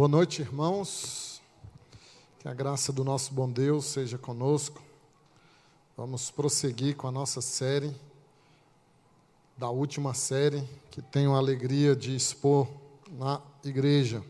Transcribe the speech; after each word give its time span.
Boa 0.00 0.08
noite, 0.08 0.40
irmãos. 0.40 1.42
Que 2.38 2.48
a 2.48 2.54
graça 2.54 2.90
do 2.90 3.04
nosso 3.04 3.34
bom 3.34 3.46
Deus 3.46 3.84
seja 3.84 4.16
conosco. 4.16 4.80
Vamos 5.94 6.30
prosseguir 6.30 6.96
com 6.96 7.06
a 7.06 7.12
nossa 7.12 7.42
série, 7.42 7.94
da 9.58 9.68
última 9.68 10.14
série, 10.14 10.66
que 10.90 11.02
tenho 11.02 11.34
a 11.34 11.36
alegria 11.36 11.94
de 11.94 12.16
expor 12.16 12.66
na 13.10 13.42
igreja. 13.62 14.24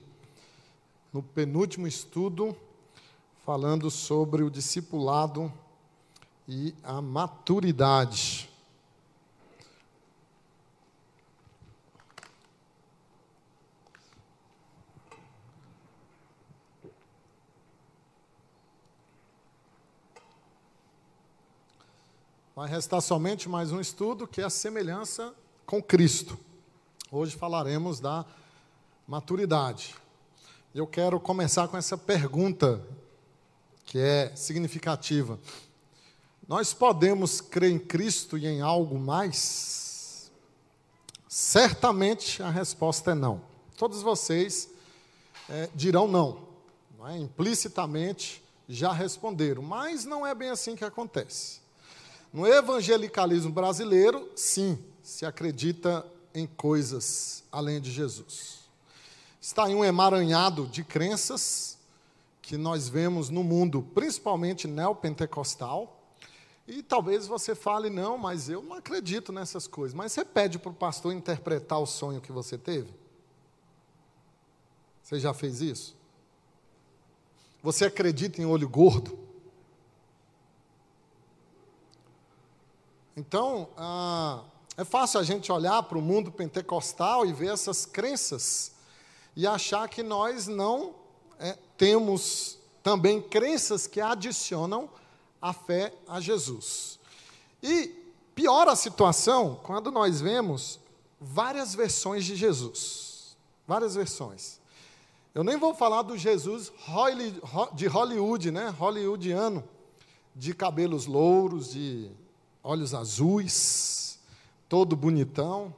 No 1.12 1.23
penúltimo 1.23 1.87
estudo, 1.87 2.57
falando 3.47 3.93
sobre 3.93 4.43
o 4.43 4.51
discipulado 4.51 5.52
e 6.48 6.75
a 6.83 7.01
maturidade. 7.01 8.50
Vai 22.60 22.69
restar 22.69 23.00
somente 23.00 23.48
mais 23.48 23.73
um 23.73 23.80
estudo 23.80 24.27
que 24.27 24.42
é 24.42 24.45
a 24.45 24.50
semelhança 24.50 25.34
com 25.64 25.82
Cristo. 25.82 26.38
Hoje 27.10 27.34
falaremos 27.34 28.00
da 28.00 28.23
maturidade. 29.09 29.95
Eu 30.74 30.86
quero 30.86 31.19
começar 31.19 31.69
com 31.69 31.78
essa 31.78 31.96
pergunta 31.96 32.86
que 33.86 33.98
é 33.98 34.36
significativa. 34.36 35.41
Nós 36.47 36.75
podemos 36.75 37.41
crer 37.41 37.70
em 37.70 37.78
Cristo 37.78 38.36
e 38.36 38.47
em 38.47 38.61
algo 38.61 38.98
mais? 38.98 40.30
Certamente 41.27 42.42
a 42.42 42.50
resposta 42.50 43.12
é 43.12 43.14
não. 43.14 43.41
Todos 43.78 44.02
vocês 44.02 44.69
é, 45.48 45.70
dirão 45.74 46.06
não, 46.06 46.47
não 46.98 47.08
é? 47.08 47.17
implicitamente 47.17 48.45
já 48.69 48.92
responderam, 48.92 49.62
mas 49.62 50.05
não 50.05 50.27
é 50.27 50.34
bem 50.34 50.50
assim 50.50 50.77
que 50.77 50.84
acontece. 50.84 51.61
No 52.33 52.47
evangelicalismo 52.47 53.50
brasileiro, 53.50 54.31
sim, 54.36 54.78
se 55.03 55.27
acredita 55.27 56.06
em 56.33 56.47
coisas 56.47 57.42
além 57.50 57.81
de 57.81 57.91
Jesus. 57.91 58.61
Está 59.41 59.69
em 59.69 59.75
um 59.75 59.84
emaranhado 59.84 60.67
de 60.67 60.84
crenças 60.84 61.78
que 62.41 62.56
nós 62.56 62.89
vemos 62.89 63.31
no 63.31 63.42
mundo, 63.42 63.83
principalmente 63.95 64.69
neopentecostal. 64.69 66.01
E 66.69 66.83
talvez 66.83 67.27
você 67.27 67.55
fale, 67.55 67.91
não, 67.91 68.17
mas 68.17 68.48
eu 68.48 68.62
não 68.62 68.75
acredito 68.75 69.33
nessas 69.33 69.67
coisas. 69.67 69.95
Mas 69.95 70.12
você 70.12 70.25
pede 70.25 70.58
para 70.58 70.70
o 70.70 70.75
pastor 70.75 71.12
interpretar 71.12 71.81
o 71.81 71.86
sonho 71.86 72.20
que 72.20 72.31
você 72.31 72.56
teve? 72.56 72.92
Você 75.03 75.19
já 75.19 75.34
fez 75.34 75.61
isso? 75.61 75.97
Você 77.62 77.86
acredita 77.86 78.41
em 78.41 78.45
olho 78.45 78.69
gordo? 78.69 79.19
Então, 83.21 83.69
ah, 83.77 84.41
é 84.79 84.83
fácil 84.83 85.21
a 85.21 85.23
gente 85.23 85.53
olhar 85.53 85.83
para 85.83 85.99
o 85.99 86.01
mundo 86.01 86.33
pentecostal 86.33 87.27
e 87.27 87.35
ver 87.35 87.53
essas 87.53 87.85
crenças 87.85 88.73
e 89.37 89.47
achar 89.47 89.87
que 89.91 90.03
nós 90.03 90.47
não 90.47 90.95
é, 91.39 91.59
temos 91.77 92.59
também 92.83 93.21
crenças 93.21 93.87
que 93.87 94.01
adicionam 94.01 94.89
a 95.41 95.53
fé 95.53 95.93
a 96.09 96.19
Jesus. 96.19 96.98
E 97.63 97.95
piora 98.35 98.73
a 98.73 98.77
situação 98.77 99.61
quando 99.63 99.91
nós 99.91 100.23
vemos 100.23 100.80
várias 101.20 101.75
versões 101.75 102.25
de 102.25 102.35
Jesus. 102.35 103.36
Várias 103.69 103.95
versões. 103.97 104.59
Eu 105.35 105.45
nem 105.45 105.59
vou 105.59 105.75
falar 105.75 106.01
do 106.01 106.17
Jesus 106.17 106.73
de 107.75 107.86
Hollywood, 107.86 108.51
né? 108.51 108.70
Hollywoodiano, 108.70 109.63
de 110.35 110.55
cabelos 110.55 111.05
louros, 111.05 111.73
de 111.73 112.11
olhos 112.63 112.95
azuis, 112.95 114.19
todo 114.69 114.97
bonitão, 114.97 115.75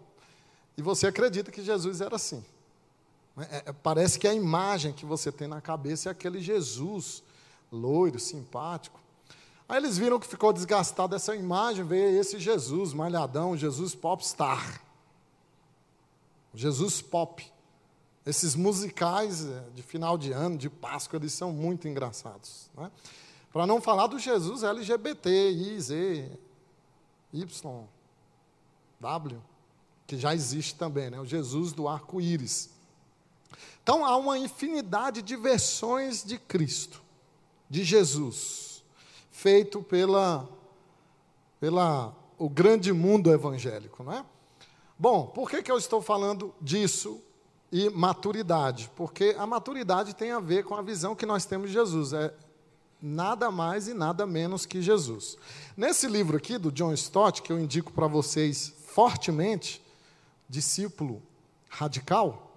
e 0.76 0.82
você 0.82 1.06
acredita 1.06 1.50
que 1.50 1.62
Jesus 1.62 2.00
era 2.00 2.16
assim. 2.16 2.44
É, 3.36 3.70
é, 3.70 3.72
parece 3.72 4.18
que 4.18 4.28
a 4.28 4.34
imagem 4.34 4.92
que 4.92 5.06
você 5.06 5.32
tem 5.32 5.48
na 5.48 5.60
cabeça 5.60 6.08
é 6.08 6.12
aquele 6.12 6.40
Jesus 6.40 7.22
loiro, 7.70 8.18
simpático. 8.18 9.00
Aí 9.68 9.78
eles 9.78 9.96
viram 9.96 10.20
que 10.20 10.26
ficou 10.26 10.52
desgastado 10.52 11.16
essa 11.16 11.34
imagem, 11.34 11.84
veio 11.84 12.20
esse 12.20 12.38
Jesus 12.38 12.92
malhadão, 12.92 13.56
Jesus 13.56 13.94
popstar. 13.94 14.82
Jesus 16.54 17.00
pop. 17.00 17.50
Esses 18.24 18.54
musicais 18.54 19.46
é, 19.46 19.64
de 19.74 19.82
final 19.82 20.18
de 20.18 20.32
ano, 20.32 20.56
de 20.56 20.68
Páscoa, 20.68 21.16
eles 21.16 21.32
são 21.32 21.52
muito 21.52 21.88
engraçados. 21.88 22.70
Né? 22.76 22.90
Para 23.52 23.66
não 23.66 23.80
falar 23.80 24.06
do 24.06 24.18
Jesus 24.18 24.62
LGBT, 24.62 25.50
I, 25.50 25.80
Z, 25.80 26.38
Y, 27.32 27.88
W, 29.00 29.40
que 30.06 30.16
já 30.16 30.34
existe 30.34 30.74
também, 30.74 31.10
né? 31.10 31.18
o 31.18 31.24
Jesus 31.24 31.72
do 31.72 31.88
arco-íris. 31.88 32.70
Então 33.82 34.04
há 34.04 34.16
uma 34.16 34.38
infinidade 34.38 35.22
de 35.22 35.36
versões 35.36 36.22
de 36.22 36.38
Cristo, 36.38 37.02
de 37.68 37.82
Jesus, 37.82 38.84
feito 39.30 39.82
pela, 39.82 40.48
pela 41.58 42.14
o 42.38 42.48
grande 42.48 42.92
mundo 42.92 43.32
evangélico, 43.32 44.02
não 44.02 44.12
é? 44.12 44.24
Bom, 44.98 45.26
por 45.26 45.50
que, 45.50 45.62
que 45.62 45.72
eu 45.72 45.78
estou 45.78 46.00
falando 46.00 46.54
disso 46.60 47.20
e 47.72 47.90
maturidade? 47.90 48.90
Porque 48.94 49.34
a 49.36 49.46
maturidade 49.46 50.14
tem 50.14 50.30
a 50.30 50.38
ver 50.38 50.64
com 50.64 50.76
a 50.76 50.82
visão 50.82 51.16
que 51.16 51.26
nós 51.26 51.44
temos 51.44 51.68
de 51.68 51.72
Jesus. 51.72 52.12
É 52.12 52.32
nada 53.02 53.50
mais 53.50 53.88
e 53.88 53.94
nada 53.94 54.24
menos 54.24 54.64
que 54.64 54.80
Jesus. 54.80 55.36
Nesse 55.76 56.06
livro 56.06 56.36
aqui 56.36 56.56
do 56.56 56.70
John 56.70 56.92
Stott, 56.92 57.42
que 57.42 57.52
eu 57.52 57.58
indico 57.58 57.92
para 57.92 58.06
vocês 58.06 58.72
fortemente, 58.86 59.82
discípulo 60.48 61.20
radical, 61.68 62.50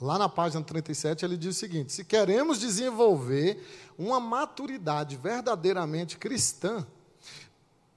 lá 0.00 0.18
na 0.18 0.28
página 0.28 0.64
37 0.64 1.24
ele 1.24 1.36
diz 1.36 1.56
o 1.56 1.58
seguinte: 1.58 1.92
se 1.92 2.04
queremos 2.04 2.58
desenvolver 2.58 3.64
uma 3.96 4.18
maturidade 4.18 5.16
verdadeiramente 5.16 6.18
cristã, 6.18 6.84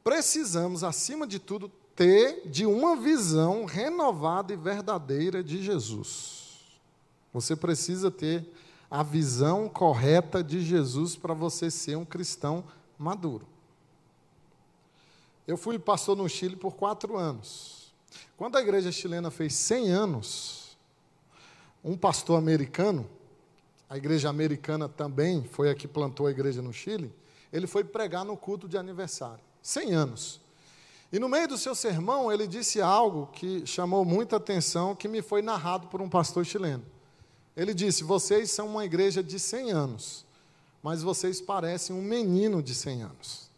precisamos, 0.04 0.84
acima 0.84 1.26
de 1.26 1.40
tudo, 1.40 1.72
ter 1.96 2.48
de 2.48 2.66
uma 2.66 2.96
visão 2.96 3.66
renovada 3.66 4.54
e 4.54 4.58
verdadeira 4.58 5.44
de 5.44 5.64
Jesus. 5.64 6.36
Você 7.34 7.56
precisa 7.56 8.12
ter 8.12 8.46
a 8.90 9.04
visão 9.04 9.68
correta 9.68 10.44
de 10.44 10.62
Jesus 10.62 11.16
para 11.16 11.34
você 11.34 11.72
ser 11.72 11.96
um 11.96 12.06
cristão 12.06 12.64
maduro. 12.98 13.48
Eu 15.48 15.58
fui 15.58 15.78
pastor 15.78 16.16
no 16.16 16.28
Chile 16.28 16.56
por 16.56 16.76
quatro 16.76 17.18
anos. 17.18 17.94
Quando 18.38 18.58
a 18.58 18.62
igreja 18.62 18.92
chilena 18.92 19.30
fez 19.30 19.54
100 19.54 19.92
anos, 19.92 20.78
um 21.84 21.96
pastor 21.96 22.38
americano, 22.38 23.08
a 23.90 23.98
igreja 23.98 24.30
americana 24.30 24.90
também 24.90 25.44
foi 25.44 25.70
a 25.70 25.76
que 25.76 25.88
plantou 25.88 26.28
a 26.28 26.32
igreja 26.32 26.62
no 26.62 26.74
Chile, 26.74 27.14
ele 27.54 27.68
foi 27.68 27.84
pregar 27.84 28.26
no 28.26 28.36
culto 28.36 28.68
de 28.68 28.78
aniversário. 28.78 29.44
100 29.62 29.94
anos. 29.94 30.42
E 31.12 31.20
no 31.20 31.30
meio 31.30 31.48
do 31.48 31.58
seu 31.58 31.76
sermão, 31.76 32.32
ele 32.32 32.48
disse 32.48 32.82
algo 32.82 33.28
que 33.28 33.66
chamou 33.66 34.04
muita 34.04 34.38
atenção, 34.38 34.96
que 34.96 35.08
me 35.08 35.22
foi 35.22 35.42
narrado 35.42 35.88
por 35.88 36.02
um 36.02 36.10
pastor 36.10 36.44
chileno. 36.44 36.84
Ele 37.56 37.74
disse: 37.74 38.04
Vocês 38.04 38.52
são 38.52 38.68
uma 38.68 38.86
igreja 38.86 39.24
de 39.24 39.40
100 39.40 39.72
anos, 39.72 40.26
mas 40.84 41.02
vocês 41.02 41.40
parecem 41.40 41.96
um 41.96 42.02
menino 42.02 42.62
de 42.62 42.76
100 42.76 43.04
anos. 43.04 43.50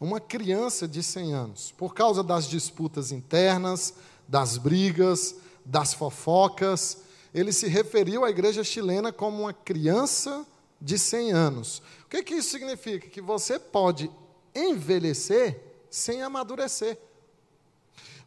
Uma 0.00 0.20
criança 0.20 0.88
de 0.88 1.02
100 1.02 1.34
anos, 1.34 1.74
por 1.76 1.94
causa 1.94 2.22
das 2.22 2.48
disputas 2.48 3.12
internas, 3.12 3.94
das 4.26 4.56
brigas, 4.56 5.36
das 5.64 5.92
fofocas. 5.92 6.98
Ele 7.34 7.52
se 7.52 7.66
referiu 7.66 8.24
à 8.24 8.30
igreja 8.30 8.62
chilena 8.62 9.12
como 9.12 9.42
uma 9.42 9.52
criança 9.52 10.46
de 10.80 10.98
100 10.98 11.32
anos. 11.32 11.82
O 12.04 12.08
que, 12.08 12.22
que 12.22 12.34
isso 12.34 12.50
significa? 12.50 13.08
Que 13.08 13.20
você 13.20 13.58
pode 13.58 14.10
envelhecer 14.54 15.60
sem 15.90 16.22
amadurecer. 16.22 16.98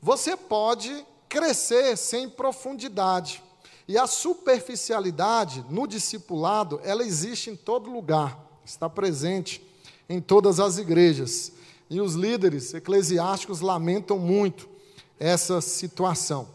Você 0.01 0.35
pode 0.35 1.05
crescer 1.29 1.97
sem 1.97 2.29
profundidade. 2.29 3.41
E 3.87 3.97
a 3.97 4.05
superficialidade 4.05 5.63
no 5.69 5.87
discipulado, 5.87 6.81
ela 6.83 7.03
existe 7.03 7.49
em 7.49 7.55
todo 7.55 7.89
lugar, 7.89 8.37
está 8.65 8.89
presente 8.89 9.65
em 10.09 10.19
todas 10.19 10.59
as 10.59 10.77
igrejas. 10.77 11.53
E 11.89 12.01
os 12.01 12.13
líderes 12.13 12.73
eclesiásticos 12.73 13.61
lamentam 13.61 14.19
muito 14.19 14.67
essa 15.17 15.61
situação. 15.61 16.49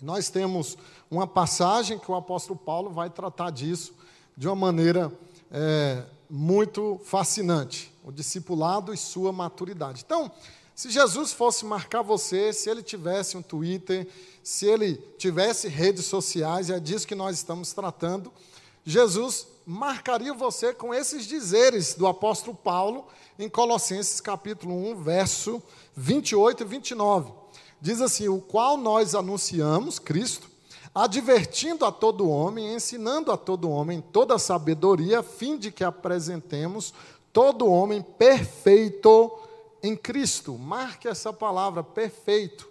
Nós 0.00 0.30
temos 0.30 0.78
uma 1.10 1.26
passagem 1.26 1.98
que 1.98 2.10
o 2.10 2.14
apóstolo 2.14 2.58
Paulo 2.58 2.90
vai 2.90 3.10
tratar 3.10 3.50
disso 3.50 3.92
de 4.36 4.46
uma 4.46 4.56
maneira 4.56 5.12
é, 5.50 6.02
muito 6.30 7.00
fascinante: 7.04 7.92
o 8.04 8.12
discipulado 8.12 8.94
e 8.94 8.96
sua 8.96 9.32
maturidade. 9.32 10.02
Então, 10.04 10.30
Se 10.78 10.90
Jesus 10.90 11.32
fosse 11.32 11.64
marcar 11.64 12.02
você, 12.02 12.52
se 12.52 12.70
ele 12.70 12.84
tivesse 12.84 13.36
um 13.36 13.42
Twitter, 13.42 14.06
se 14.44 14.64
ele 14.64 14.94
tivesse 15.18 15.66
redes 15.66 16.04
sociais, 16.04 16.70
é 16.70 16.78
disso 16.78 17.04
que 17.04 17.16
nós 17.16 17.34
estamos 17.34 17.72
tratando, 17.72 18.32
Jesus 18.84 19.48
marcaria 19.66 20.32
você 20.32 20.72
com 20.72 20.94
esses 20.94 21.26
dizeres 21.26 21.94
do 21.94 22.06
apóstolo 22.06 22.56
Paulo 22.56 23.08
em 23.36 23.48
Colossenses 23.48 24.20
capítulo 24.20 24.72
1, 24.92 25.02
verso 25.02 25.60
28 25.96 26.62
e 26.62 26.66
29. 26.66 27.32
Diz 27.80 28.00
assim: 28.00 28.28
O 28.28 28.40
qual 28.40 28.76
nós 28.76 29.16
anunciamos, 29.16 29.98
Cristo, 29.98 30.48
advertindo 30.94 31.84
a 31.84 31.90
todo 31.90 32.30
homem, 32.30 32.72
ensinando 32.72 33.32
a 33.32 33.36
todo 33.36 33.68
homem 33.68 34.00
toda 34.12 34.36
a 34.36 34.38
sabedoria, 34.38 35.18
a 35.18 35.24
fim 35.24 35.58
de 35.58 35.72
que 35.72 35.82
apresentemos 35.82 36.94
todo 37.32 37.66
homem 37.66 38.00
perfeito 38.00 39.47
em 39.82 39.96
Cristo. 39.96 40.56
Marque 40.58 41.08
essa 41.08 41.32
palavra, 41.32 41.82
perfeito. 41.82 42.68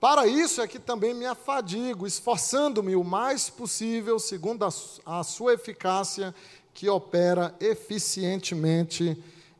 Para 0.00 0.26
isso 0.26 0.60
é 0.60 0.68
que 0.68 0.78
também 0.78 1.14
me 1.14 1.24
afadigo, 1.24 2.06
esforçando-me 2.06 2.94
o 2.94 3.02
mais 3.02 3.48
possível, 3.48 4.18
segundo 4.18 4.64
a, 4.64 4.68
a 5.06 5.24
sua 5.24 5.54
eficácia, 5.54 6.34
que 6.74 6.88
opera 6.88 7.54
eficientemente 7.60 9.16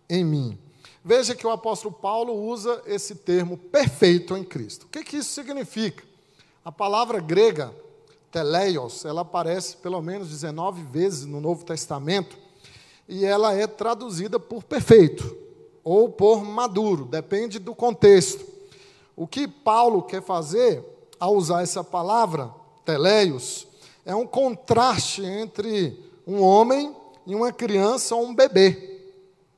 em 0.08 0.24
mim. 0.24 0.58
Veja 1.02 1.34
que 1.34 1.46
o 1.46 1.50
apóstolo 1.50 1.94
Paulo 1.94 2.34
usa 2.34 2.82
esse 2.86 3.14
termo 3.14 3.56
perfeito 3.56 4.36
em 4.36 4.44
Cristo. 4.44 4.84
O 4.84 4.88
que, 4.88 5.04
que 5.04 5.18
isso 5.18 5.32
significa? 5.32 6.04
A 6.64 6.72
palavra 6.72 7.20
grega, 7.20 7.74
teleios, 8.30 9.04
ela 9.04 9.20
aparece 9.20 9.76
pelo 9.76 10.02
menos 10.02 10.28
19 10.28 10.82
vezes 10.84 11.24
no 11.24 11.40
Novo 11.40 11.64
Testamento 11.64 12.36
e 13.08 13.24
ela 13.24 13.54
é 13.54 13.66
traduzida 13.66 14.40
por 14.40 14.64
perfeito 14.64 15.43
ou 15.84 16.08
por 16.08 16.42
maduro, 16.42 17.04
depende 17.04 17.58
do 17.58 17.74
contexto. 17.74 18.44
O 19.14 19.26
que 19.26 19.46
Paulo 19.46 20.02
quer 20.02 20.22
fazer 20.22 20.82
ao 21.20 21.36
usar 21.36 21.62
essa 21.62 21.84
palavra, 21.84 22.50
teleios, 22.84 23.66
é 24.04 24.14
um 24.14 24.26
contraste 24.26 25.22
entre 25.22 26.02
um 26.26 26.42
homem 26.42 26.94
e 27.26 27.34
uma 27.34 27.52
criança 27.52 28.16
ou 28.16 28.24
um 28.24 28.34
bebê. 28.34 28.92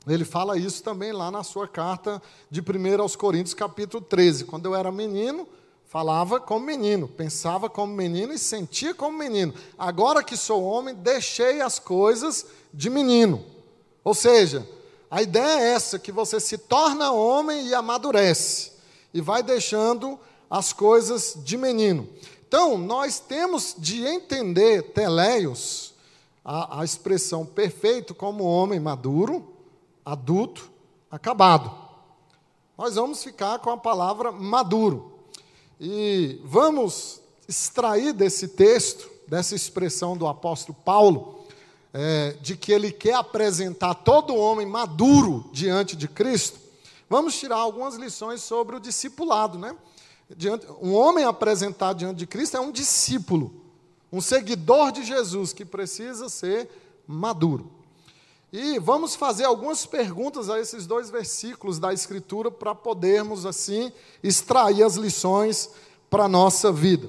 Ele 0.07 0.25
fala 0.25 0.59
isso 0.59 0.83
também 0.83 1.13
lá 1.13 1.31
na 1.31 1.43
sua 1.43 1.67
carta 1.67 2.23
de 2.51 2.61
1 2.61 3.01
aos 3.01 3.17
Coríntios, 3.17 3.55
capítulo 3.55 4.05
13. 4.05 4.45
Quando 4.45 4.67
eu 4.67 4.75
era 4.75 4.93
menino, 4.93 5.49
falava 5.87 6.39
como 6.39 6.65
menino, 6.65 7.09
pensava 7.09 7.69
como 7.69 7.93
menino 7.93 8.33
e 8.33 8.39
sentia 8.39 8.95
como 8.95 9.19
menino. 9.19 9.53
Agora 9.77 10.23
que 10.23 10.37
sou 10.37 10.63
homem, 10.63 10.95
deixei 10.95 11.61
as 11.61 11.81
coisas 11.81 12.47
de 12.73 12.89
menino. 12.89 13.43
Ou 14.05 14.15
seja, 14.15 14.65
a 15.17 15.23
ideia 15.23 15.61
é 15.61 15.73
essa: 15.73 15.99
que 15.99 16.13
você 16.13 16.39
se 16.39 16.59
torna 16.59 17.11
homem 17.11 17.69
e 17.69 17.75
amadurece, 17.75 18.73
e 19.15 19.21
vai 19.23 19.43
deixando 19.43 20.21
as 20.51 20.75
coisas 20.75 21.39
de 21.43 21.57
menino. 21.57 22.07
Então, 22.47 22.77
nós 22.77 23.19
temos 23.19 23.75
de 23.79 24.07
entender 24.07 24.93
teleios, 24.93 25.95
a, 26.45 26.81
a 26.81 26.85
expressão 26.85 27.47
perfeito, 27.47 28.15
como 28.15 28.45
homem 28.45 28.79
maduro, 28.79 29.55
adulto, 30.05 30.71
acabado. 31.11 31.75
Nós 32.77 32.97
vamos 32.97 33.25
ficar 33.25 33.59
com 33.61 33.71
a 33.71 33.79
palavra 33.79 34.31
maduro. 34.31 35.13
E 35.81 36.43
vamos 36.45 37.23
extrair 37.49 38.13
desse 38.13 38.49
texto, 38.49 39.11
dessa 39.27 39.55
expressão 39.55 40.15
do 40.15 40.27
apóstolo 40.27 40.77
Paulo, 40.85 41.36
é, 41.99 42.37
de 42.43 42.59
que 42.59 42.73
ele 42.73 42.93
quer 42.93 43.15
apresentar 43.15 43.95
todo 43.95 44.37
homem 44.37 44.67
maduro 44.67 45.49
diante 45.51 45.97
de 45.97 46.07
Cristo, 46.07 46.59
vamos 47.09 47.39
tirar 47.39 47.57
algumas 47.57 47.95
lições 47.95 48.43
sobre 48.43 48.77
o 48.77 48.81
discipulado. 48.81 49.59
Né? 49.59 49.75
Diante, 50.37 50.67
um 50.83 50.93
homem 50.93 51.25
apresentado 51.25 51.97
diante 51.97 52.19
de 52.19 52.27
Cristo 52.27 52.59
é 52.59 52.61
um 52.61 52.71
discípulo, 52.71 53.51
um 54.13 54.21
seguidor 54.21 54.93
de 54.93 55.05
Jesus 55.05 55.55
que 55.55 55.65
precisa 55.65 56.29
ser 56.29 56.69
maduro. 57.07 57.71
E 58.53 58.79
vamos 58.79 59.17
fazer 59.17 59.45
algumas 59.45 59.87
perguntas 59.87 60.51
a 60.51 60.61
esses 60.61 60.87
dois 60.87 61.09
versículos 61.09 61.79
da 61.79 61.95
Escritura 61.95 62.51
para 62.51 62.75
podermos, 62.75 63.47
assim, 63.47 63.91
extrair 64.23 64.83
as 64.83 64.97
lições 64.97 65.71
para 66.11 66.25
a 66.25 66.29
nossa 66.29 66.71
vida. 66.71 67.09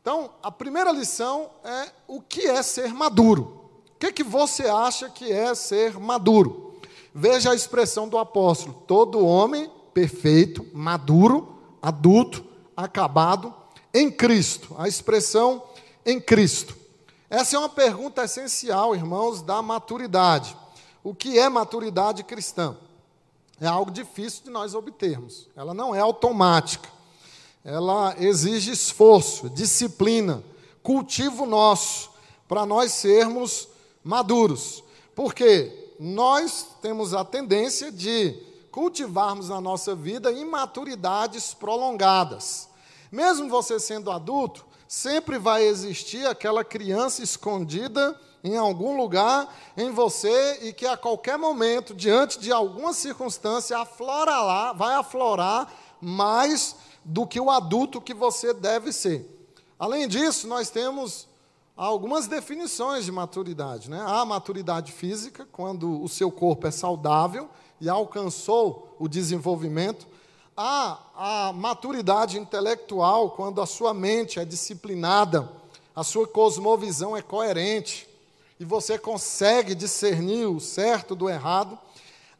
Então, 0.00 0.30
a 0.42 0.50
primeira 0.50 0.90
lição 0.90 1.50
é 1.62 1.90
o 2.08 2.22
que 2.22 2.46
é 2.46 2.62
ser 2.62 2.94
maduro. 2.94 3.65
O 3.96 3.98
que, 3.98 4.12
que 4.12 4.22
você 4.22 4.68
acha 4.68 5.08
que 5.08 5.32
é 5.32 5.54
ser 5.54 5.98
maduro? 5.98 6.78
Veja 7.14 7.52
a 7.52 7.54
expressão 7.54 8.06
do 8.06 8.18
apóstolo: 8.18 8.82
todo 8.86 9.24
homem 9.24 9.70
perfeito, 9.94 10.66
maduro, 10.74 11.56
adulto, 11.80 12.44
acabado 12.76 13.54
em 13.94 14.10
Cristo. 14.10 14.76
A 14.78 14.86
expressão 14.86 15.62
em 16.04 16.20
Cristo. 16.20 16.76
Essa 17.30 17.56
é 17.56 17.58
uma 17.58 17.70
pergunta 17.70 18.22
essencial, 18.22 18.94
irmãos, 18.94 19.40
da 19.40 19.62
maturidade. 19.62 20.54
O 21.02 21.14
que 21.14 21.38
é 21.38 21.48
maturidade 21.48 22.22
cristã? 22.22 22.76
É 23.58 23.66
algo 23.66 23.90
difícil 23.90 24.44
de 24.44 24.50
nós 24.50 24.74
obtermos. 24.74 25.48
Ela 25.56 25.72
não 25.72 25.94
é 25.94 26.00
automática. 26.00 26.90
Ela 27.64 28.14
exige 28.18 28.72
esforço, 28.72 29.48
disciplina, 29.48 30.44
cultivo 30.82 31.46
nosso, 31.46 32.10
para 32.46 32.66
nós 32.66 32.92
sermos 32.92 33.70
maduros. 34.06 34.84
Porque 35.14 35.92
nós 35.98 36.66
temos 36.80 37.12
a 37.12 37.24
tendência 37.24 37.90
de 37.90 38.34
cultivarmos 38.70 39.48
na 39.48 39.60
nossa 39.60 39.94
vida 39.94 40.30
imaturidades 40.30 41.52
prolongadas. 41.52 42.68
Mesmo 43.10 43.48
você 43.48 43.80
sendo 43.80 44.10
adulto, 44.10 44.64
sempre 44.86 45.38
vai 45.38 45.64
existir 45.64 46.24
aquela 46.26 46.62
criança 46.62 47.22
escondida 47.22 48.18
em 48.44 48.56
algum 48.56 48.96
lugar 48.96 49.52
em 49.76 49.90
você 49.90 50.60
e 50.62 50.72
que 50.72 50.86
a 50.86 50.96
qualquer 50.96 51.36
momento, 51.36 51.92
diante 51.92 52.38
de 52.38 52.52
alguma 52.52 52.92
circunstância, 52.92 53.78
aflora 53.78 54.40
lá, 54.40 54.72
vai 54.72 54.94
aflorar 54.94 55.72
mais 56.00 56.76
do 57.04 57.26
que 57.26 57.40
o 57.40 57.50
adulto 57.50 58.00
que 58.00 58.14
você 58.14 58.52
deve 58.52 58.92
ser. 58.92 59.48
Além 59.78 60.06
disso, 60.06 60.46
nós 60.46 60.70
temos 60.70 61.26
há 61.76 61.84
algumas 61.84 62.26
definições 62.26 63.04
de 63.04 63.12
maturidade. 63.12 63.90
Né? 63.90 64.00
Há 64.00 64.20
a 64.20 64.24
maturidade 64.24 64.92
física, 64.92 65.46
quando 65.52 66.02
o 66.02 66.08
seu 66.08 66.30
corpo 66.30 66.66
é 66.66 66.70
saudável 66.70 67.48
e 67.80 67.88
alcançou 67.88 68.96
o 68.98 69.06
desenvolvimento. 69.06 70.06
Há 70.56 70.98
a 71.14 71.52
maturidade 71.52 72.38
intelectual, 72.38 73.30
quando 73.32 73.60
a 73.60 73.66
sua 73.66 73.92
mente 73.92 74.40
é 74.40 74.44
disciplinada, 74.44 75.50
a 75.94 76.02
sua 76.02 76.26
cosmovisão 76.26 77.16
é 77.16 77.20
coerente 77.20 78.08
e 78.58 78.64
você 78.64 78.98
consegue 78.98 79.74
discernir 79.74 80.46
o 80.46 80.58
certo 80.58 81.14
do 81.14 81.28
errado. 81.28 81.78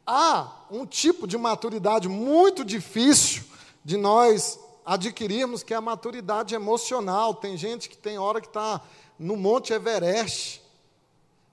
Há 0.05 0.51
um 0.71 0.85
tipo 0.85 1.27
de 1.27 1.37
maturidade 1.37 2.09
muito 2.09 2.65
difícil 2.65 3.43
de 3.85 3.97
nós 3.97 4.59
adquirirmos, 4.85 5.63
que 5.63 5.73
é 5.73 5.77
a 5.77 5.81
maturidade 5.81 6.55
emocional. 6.55 7.35
Tem 7.35 7.55
gente 7.55 7.89
que 7.89 7.97
tem 7.97 8.17
hora 8.17 8.41
que 8.41 8.47
está 8.47 8.81
no 9.19 9.35
Monte 9.35 9.73
Everest, 9.73 10.61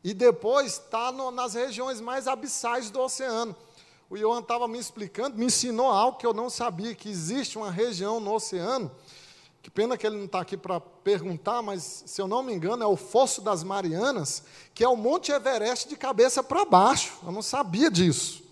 e 0.02 0.12
depois 0.12 0.72
está 0.72 1.10
nas 1.12 1.54
regiões 1.54 2.00
mais 2.00 2.28
abissais 2.28 2.90
do 2.90 3.00
oceano. 3.00 3.56
O 4.10 4.18
Johan 4.18 4.40
estava 4.40 4.68
me 4.68 4.78
explicando, 4.78 5.38
me 5.38 5.46
ensinou 5.46 5.86
algo 5.86 6.18
que 6.18 6.26
eu 6.26 6.34
não 6.34 6.50
sabia, 6.50 6.94
que 6.94 7.08
existe 7.08 7.56
uma 7.56 7.70
região 7.70 8.20
no 8.20 8.34
oceano, 8.34 8.90
que 9.62 9.70
pena 9.70 9.96
que 9.96 10.06
ele 10.06 10.18
não 10.18 10.26
está 10.26 10.40
aqui 10.40 10.58
para 10.58 10.78
perguntar, 10.78 11.62
mas 11.62 12.04
se 12.04 12.20
eu 12.20 12.28
não 12.28 12.42
me 12.42 12.52
engano 12.52 12.82
é 12.82 12.86
o 12.86 12.96
Fosso 12.96 13.40
das 13.40 13.64
Marianas, 13.64 14.42
que 14.74 14.84
é 14.84 14.88
o 14.88 14.94
Monte 14.94 15.32
Everest 15.32 15.88
de 15.88 15.96
cabeça 15.96 16.42
para 16.42 16.66
baixo. 16.66 17.14
Eu 17.24 17.32
não 17.32 17.40
sabia 17.40 17.90
disso. 17.90 18.44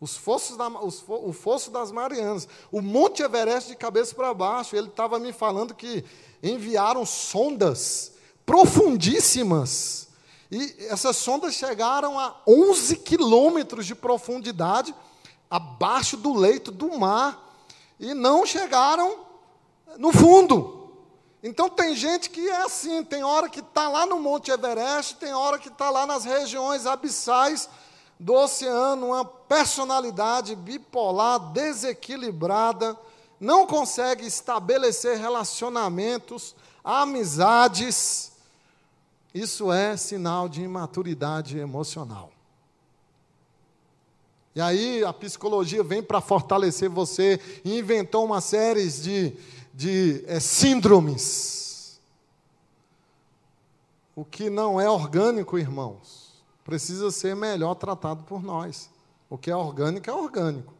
Os 0.00 0.16
fossos 0.16 0.56
da, 0.56 0.68
os, 0.68 1.04
o 1.06 1.34
Fosso 1.34 1.70
das 1.70 1.92
Marianas. 1.92 2.48
O 2.72 2.80
Monte 2.80 3.22
Everest 3.22 3.68
de 3.68 3.76
cabeça 3.76 4.14
para 4.14 4.32
baixo. 4.32 4.74
Ele 4.74 4.88
estava 4.88 5.18
me 5.18 5.34
falando 5.34 5.74
que 5.74 6.02
enviaram 6.42 7.04
sondas 7.04 8.11
profundíssimas. 8.52 10.08
E 10.50 10.76
essas 10.90 11.16
sondas 11.16 11.54
chegaram 11.54 12.18
a 12.18 12.36
11 12.46 12.96
quilômetros 12.96 13.86
de 13.86 13.94
profundidade, 13.94 14.94
abaixo 15.50 16.18
do 16.18 16.34
leito 16.34 16.70
do 16.70 16.98
mar, 16.98 17.56
e 17.98 18.12
não 18.12 18.44
chegaram 18.44 19.20
no 19.96 20.12
fundo. 20.12 20.92
Então 21.42 21.66
tem 21.66 21.96
gente 21.96 22.28
que 22.28 22.46
é 22.46 22.60
assim, 22.60 23.02
tem 23.02 23.24
hora 23.24 23.48
que 23.48 23.60
está 23.60 23.88
lá 23.88 24.04
no 24.04 24.20
Monte 24.20 24.50
Everest, 24.50 25.16
tem 25.16 25.32
hora 25.32 25.58
que 25.58 25.68
está 25.68 25.88
lá 25.88 26.04
nas 26.04 26.26
regiões 26.26 26.84
abissais 26.84 27.70
do 28.20 28.34
oceano, 28.34 29.06
uma 29.06 29.24
personalidade 29.24 30.54
bipolar, 30.54 31.38
desequilibrada, 31.52 32.98
não 33.40 33.66
consegue 33.66 34.26
estabelecer 34.26 35.16
relacionamentos, 35.16 36.54
amizades, 36.84 38.31
isso 39.34 39.72
é 39.72 39.96
sinal 39.96 40.48
de 40.48 40.62
imaturidade 40.62 41.58
emocional. 41.58 42.30
E 44.54 44.60
aí 44.60 45.02
a 45.02 45.12
psicologia 45.12 45.82
vem 45.82 46.02
para 46.02 46.20
fortalecer 46.20 46.90
você 46.90 47.40
e 47.64 47.78
inventou 47.78 48.24
uma 48.24 48.40
série 48.40 48.86
de, 48.90 49.34
de 49.72 50.22
é, 50.26 50.38
síndromes. 50.38 51.98
O 54.14 54.24
que 54.24 54.50
não 54.50 54.78
é 54.78 54.90
orgânico, 54.90 55.58
irmãos, 55.58 56.34
precisa 56.62 57.10
ser 57.10 57.34
melhor 57.34 57.74
tratado 57.74 58.24
por 58.24 58.42
nós. 58.42 58.90
O 59.30 59.38
que 59.38 59.50
é 59.50 59.56
orgânico 59.56 60.10
é 60.10 60.12
orgânico. 60.12 60.74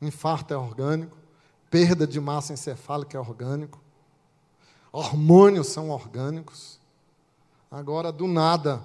Infarto 0.00 0.54
é 0.54 0.56
orgânico, 0.56 1.16
perda 1.68 2.06
de 2.06 2.20
massa 2.20 2.54
encefálica 2.54 3.18
é 3.18 3.20
orgânico, 3.20 3.78
hormônios 4.92 5.66
são 5.66 5.90
orgânicos. 5.90 6.77
Agora, 7.70 8.10
do 8.10 8.26
nada, 8.26 8.82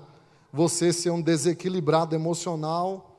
você 0.51 0.91
ser 0.91 1.09
um 1.09 1.21
desequilibrado 1.21 2.13
emocional 2.13 3.11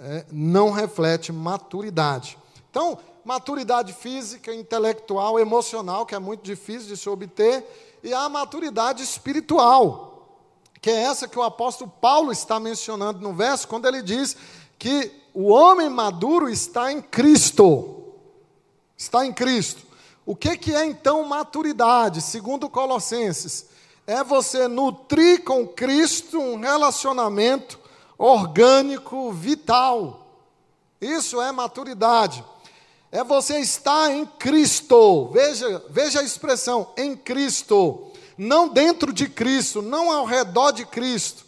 é, 0.00 0.24
não 0.32 0.70
reflete 0.70 1.30
maturidade. 1.30 2.38
Então, 2.70 2.98
maturidade 3.24 3.92
física, 3.92 4.52
intelectual, 4.54 5.38
emocional, 5.38 6.06
que 6.06 6.14
é 6.14 6.18
muito 6.18 6.42
difícil 6.42 6.88
de 6.88 6.96
se 6.96 7.08
obter, 7.08 8.00
e 8.02 8.12
a 8.12 8.28
maturidade 8.28 9.02
espiritual, 9.02 10.40
que 10.80 10.90
é 10.90 11.02
essa 11.02 11.28
que 11.28 11.38
o 11.38 11.42
apóstolo 11.42 11.92
Paulo 12.00 12.32
está 12.32 12.58
mencionando 12.58 13.20
no 13.20 13.32
verso, 13.32 13.68
quando 13.68 13.86
ele 13.86 14.02
diz 14.02 14.36
que 14.78 15.12
o 15.32 15.48
homem 15.48 15.88
maduro 15.88 16.48
está 16.48 16.92
em 16.92 17.00
Cristo. 17.00 18.12
Está 18.96 19.24
em 19.26 19.32
Cristo. 19.32 19.82
O 20.26 20.34
que, 20.34 20.56
que 20.56 20.74
é 20.74 20.86
então 20.86 21.24
maturidade? 21.24 22.20
Segundo 22.20 22.68
Colossenses, 22.68 23.66
é 24.06 24.22
você 24.22 24.68
nutrir 24.68 25.42
com 25.44 25.66
Cristo 25.66 26.38
um 26.38 26.60
relacionamento 26.60 27.78
orgânico, 28.18 29.32
vital. 29.32 30.26
Isso 31.00 31.40
é 31.40 31.50
maturidade. 31.52 32.44
É 33.10 33.22
você 33.22 33.58
estar 33.60 34.10
em 34.10 34.26
Cristo. 34.26 35.28
Veja, 35.32 35.84
veja 35.88 36.20
a 36.20 36.24
expressão, 36.24 36.92
em 36.96 37.16
Cristo. 37.16 38.10
Não 38.36 38.68
dentro 38.68 39.12
de 39.12 39.28
Cristo, 39.28 39.80
não 39.80 40.10
ao 40.10 40.24
redor 40.24 40.72
de 40.72 40.84
Cristo. 40.84 41.44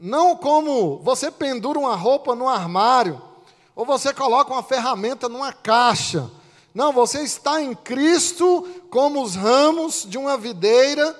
Não 0.00 0.36
como 0.36 0.98
você 0.98 1.30
pendura 1.30 1.78
uma 1.78 1.94
roupa 1.94 2.34
no 2.34 2.48
armário, 2.48 3.20
ou 3.74 3.84
você 3.84 4.14
coloca 4.14 4.52
uma 4.52 4.62
ferramenta 4.62 5.28
numa 5.28 5.52
caixa. 5.52 6.30
Não, 6.78 6.92
você 6.92 7.22
está 7.22 7.60
em 7.60 7.74
Cristo 7.74 8.64
como 8.88 9.20
os 9.20 9.34
ramos 9.34 10.06
de 10.08 10.16
uma 10.16 10.38
videira, 10.38 11.18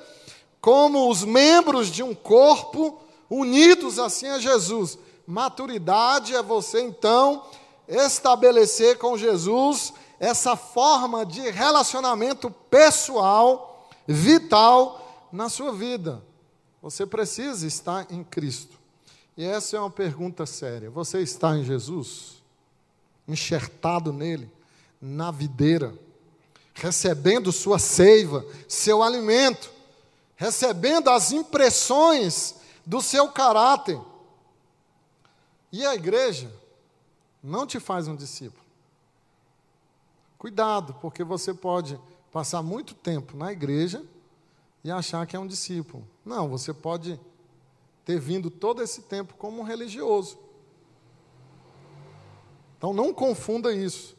como 0.60 1.10
os 1.10 1.24
membros 1.24 1.88
de 1.88 2.00
um 2.00 2.14
corpo 2.14 3.00
unidos 3.28 3.98
assim 3.98 4.28
a 4.28 4.38
Jesus. 4.38 4.96
Maturidade 5.26 6.32
é 6.32 6.40
você 6.44 6.80
então 6.82 7.42
estabelecer 7.88 8.98
com 8.98 9.18
Jesus 9.18 9.92
essa 10.20 10.54
forma 10.54 11.26
de 11.26 11.50
relacionamento 11.50 12.52
pessoal, 12.70 13.88
vital 14.06 15.28
na 15.32 15.48
sua 15.48 15.72
vida. 15.72 16.22
Você 16.80 17.04
precisa 17.04 17.66
estar 17.66 18.06
em 18.12 18.22
Cristo. 18.22 18.78
E 19.36 19.44
essa 19.44 19.76
é 19.76 19.80
uma 19.80 19.90
pergunta 19.90 20.46
séria. 20.46 20.88
Você 20.88 21.18
está 21.20 21.56
em 21.56 21.64
Jesus? 21.64 22.44
Enxertado 23.26 24.12
nele, 24.12 24.48
na 25.00 25.30
videira, 25.30 25.94
recebendo 26.74 27.52
sua 27.52 27.78
seiva, 27.78 28.44
seu 28.66 29.02
alimento, 29.02 29.70
recebendo 30.36 31.10
as 31.10 31.32
impressões 31.32 32.56
do 32.84 33.00
seu 33.00 33.28
caráter. 33.28 34.00
E 35.70 35.84
a 35.84 35.94
igreja 35.94 36.52
não 37.42 37.66
te 37.66 37.78
faz 37.78 38.08
um 38.08 38.16
discípulo. 38.16 38.64
Cuidado, 40.38 40.94
porque 41.00 41.24
você 41.24 41.52
pode 41.52 41.98
passar 42.32 42.62
muito 42.62 42.94
tempo 42.94 43.36
na 43.36 43.52
igreja 43.52 44.04
e 44.84 44.90
achar 44.90 45.26
que 45.26 45.34
é 45.34 45.38
um 45.38 45.46
discípulo. 45.46 46.06
Não, 46.24 46.48
você 46.48 46.72
pode 46.72 47.18
ter 48.04 48.18
vindo 48.18 48.50
todo 48.50 48.82
esse 48.82 49.02
tempo 49.02 49.34
como 49.34 49.60
um 49.60 49.64
religioso. 49.64 50.38
Então 52.76 52.92
não 52.92 53.12
confunda 53.12 53.74
isso. 53.74 54.16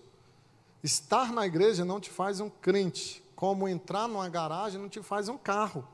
Estar 0.83 1.31
na 1.31 1.45
igreja 1.45 1.83
não 1.83 2.00
te 2.00 2.09
faz 2.09 2.39
um 2.39 2.50
crente, 2.50 3.24
como 3.36 3.67
entrar 3.67 4.07
numa 4.07 4.27
garagem 4.29 4.79
não 4.79 4.89
te 4.89 5.01
faz 5.01 5.27
um 5.27 5.38
carro. 5.38 5.88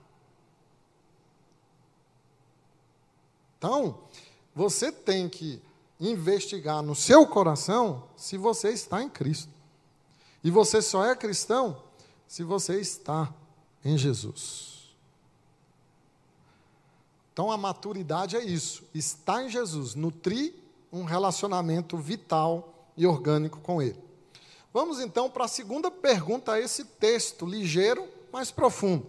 Então, 3.58 4.00
você 4.54 4.92
tem 4.92 5.28
que 5.28 5.62
investigar 6.00 6.82
no 6.82 6.96
seu 6.96 7.26
coração 7.26 8.04
se 8.16 8.38
você 8.38 8.70
está 8.70 9.02
em 9.02 9.10
Cristo. 9.10 9.52
E 10.44 10.52
você 10.52 10.82
só 10.82 11.04
é 11.04 11.16
cristão 11.16 11.82
se 12.28 12.44
você 12.44 12.80
está 12.80 13.34
em 13.84 13.98
Jesus. 13.98 14.96
Então 17.34 17.52
a 17.52 17.58
maturidade 17.58 18.38
é 18.38 18.44
isso, 18.44 18.84
está 18.94 19.44
em 19.44 19.50
Jesus, 19.50 19.94
nutrir 19.94 20.54
um 20.92 21.04
relacionamento 21.04 21.98
vital 21.98 22.88
e 22.96 23.06
orgânico 23.06 23.60
com 23.60 23.82
Ele. 23.82 24.02
Vamos 24.76 25.00
então 25.00 25.30
para 25.30 25.46
a 25.46 25.48
segunda 25.48 25.90
pergunta 25.90 26.52
a 26.52 26.60
esse 26.60 26.84
texto, 26.84 27.46
ligeiro, 27.46 28.10
mas 28.30 28.52
profundo. 28.52 29.08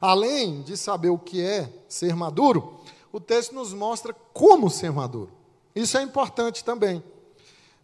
Além 0.00 0.62
de 0.62 0.76
saber 0.76 1.08
o 1.08 1.18
que 1.18 1.42
é 1.42 1.68
ser 1.88 2.14
maduro, 2.14 2.78
o 3.12 3.18
texto 3.18 3.52
nos 3.52 3.74
mostra 3.74 4.14
como 4.32 4.70
ser 4.70 4.92
maduro. 4.92 5.32
Isso 5.74 5.98
é 5.98 6.02
importante 6.02 6.62
também. 6.62 7.02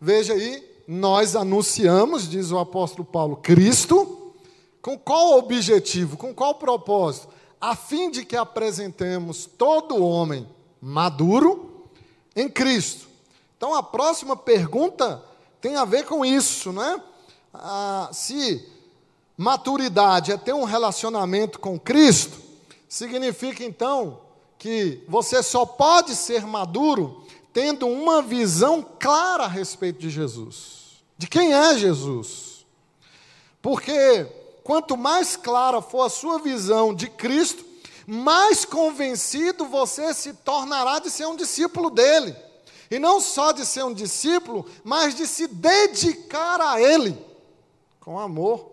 Veja 0.01 0.33
aí, 0.33 0.65
nós 0.87 1.35
anunciamos, 1.35 2.29
diz 2.31 2.53
o 2.53 2.59
apóstolo 2.61 3.05
Paulo, 3.05 3.39
Cristo, 3.39 4.33
com 4.81 4.97
qual 4.97 5.39
objetivo, 5.39 6.17
com 6.17 6.33
qual 6.33 6.55
propósito? 6.55 7.31
A 7.61 7.75
fim 7.75 8.13
de 8.13 8.25
que 8.25 8.37
apresentemos 8.37 9.45
todo 9.45 10.05
homem 10.05 10.49
maduro 10.81 11.89
em 12.37 12.49
Cristo. 12.49 13.09
Então 13.57 13.75
a 13.75 13.83
próxima 13.83 14.37
pergunta 14.37 15.25
tem 15.61 15.75
a 15.75 15.85
ver 15.85 16.05
com 16.07 16.25
isso, 16.25 16.73
né? 16.73 17.03
Ah, 17.53 18.11
se 18.13 18.67
maturidade 19.37 20.33
é 20.33 20.37
ter 20.37 20.53
um 20.53 20.65
relacionamento 20.65 21.61
com 21.61 21.79
Cristo, 21.79 22.39
significa 22.89 23.65
então 23.65 24.21
que 24.59 25.05
você 25.09 25.43
só 25.43 25.65
pode 25.65 26.17
ser 26.17 26.45
maduro 26.45 27.25
tendo 27.53 27.87
uma 27.87 28.21
visão 28.21 28.85
clara 28.99 29.45
a 29.45 29.49
respeito 29.49 30.01
de 30.01 30.11
Jesus. 30.11 31.03
De 31.17 31.29
quem 31.29 31.55
é 31.55 31.79
Jesus? 31.79 32.67
Porque 33.63 34.27
quanto 34.65 34.97
mais 34.97 35.37
clara 35.37 35.81
for 35.81 36.03
a 36.03 36.11
sua 36.11 36.39
visão 36.39 36.93
de 36.93 37.09
Cristo, 37.09 37.65
mais 38.07 38.65
convencido 38.65 39.65
você 39.65 40.13
se 40.13 40.33
tornará 40.33 40.99
de 40.99 41.11
ser 41.11 41.27
um 41.27 41.37
discípulo 41.37 41.91
dele. 41.91 42.35
E 42.91 42.99
não 42.99 43.21
só 43.21 43.53
de 43.53 43.67
ser 43.67 43.85
um 43.85 43.93
discípulo, 43.93 44.67
mas 44.83 45.15
de 45.15 45.27
se 45.27 45.47
dedicar 45.47 46.61
a 46.61 46.81
ele 46.81 47.28
com 48.09 48.19
amor. 48.19 48.71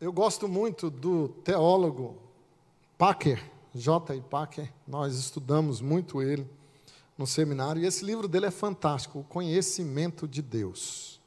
Eu 0.00 0.12
gosto 0.12 0.48
muito 0.48 0.90
do 0.90 1.28
teólogo 1.28 2.16
Packer, 2.98 3.40
J. 3.72 4.20
Packer, 4.22 4.72
nós 4.84 5.14
estudamos 5.14 5.80
muito 5.80 6.20
ele 6.20 6.44
no 7.16 7.24
seminário, 7.24 7.80
e 7.80 7.86
esse 7.86 8.04
livro 8.04 8.26
dele 8.26 8.46
é 8.46 8.50
fantástico, 8.50 9.20
O 9.20 9.24
Conhecimento 9.24 10.26
de 10.26 10.42
Deus. 10.42 11.20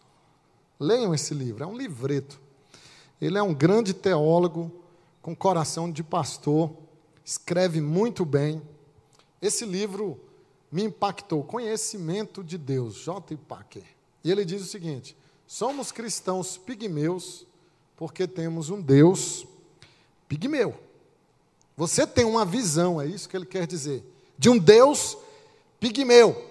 Leiam 0.77 1.15
esse 1.15 1.33
livro, 1.33 1.63
é 1.63 1.67
um 1.67 1.77
livreto. 1.77 2.37
Ele 3.21 3.37
é 3.37 3.41
um 3.41 3.53
grande 3.53 3.93
teólogo, 3.93 4.69
com 5.21 5.33
coração 5.33 5.89
de 5.89 6.03
pastor, 6.03 6.69
escreve 7.23 7.79
muito 7.79 8.25
bem. 8.25 8.61
Esse 9.41 9.63
livro 9.65 10.19
me 10.69 10.83
impactou, 10.83 11.45
Conhecimento 11.45 12.43
de 12.43 12.57
Deus, 12.57 12.95
J. 12.95 13.37
Packer. 13.37 13.94
E 14.25 14.31
ele 14.31 14.43
diz 14.43 14.63
o 14.63 14.65
seguinte: 14.65 15.15
somos 15.45 15.91
cristãos 15.91 16.57
pigmeus 16.57 17.45
porque 17.95 18.27
temos 18.27 18.71
um 18.71 18.81
Deus 18.81 19.45
pigmeu. 20.27 20.75
Você 21.77 22.07
tem 22.07 22.25
uma 22.25 22.43
visão, 22.43 22.99
é 22.99 23.05
isso 23.05 23.29
que 23.29 23.37
ele 23.37 23.45
quer 23.45 23.67
dizer, 23.67 24.03
de 24.35 24.49
um 24.49 24.57
Deus 24.57 25.15
pigmeu. 25.79 26.43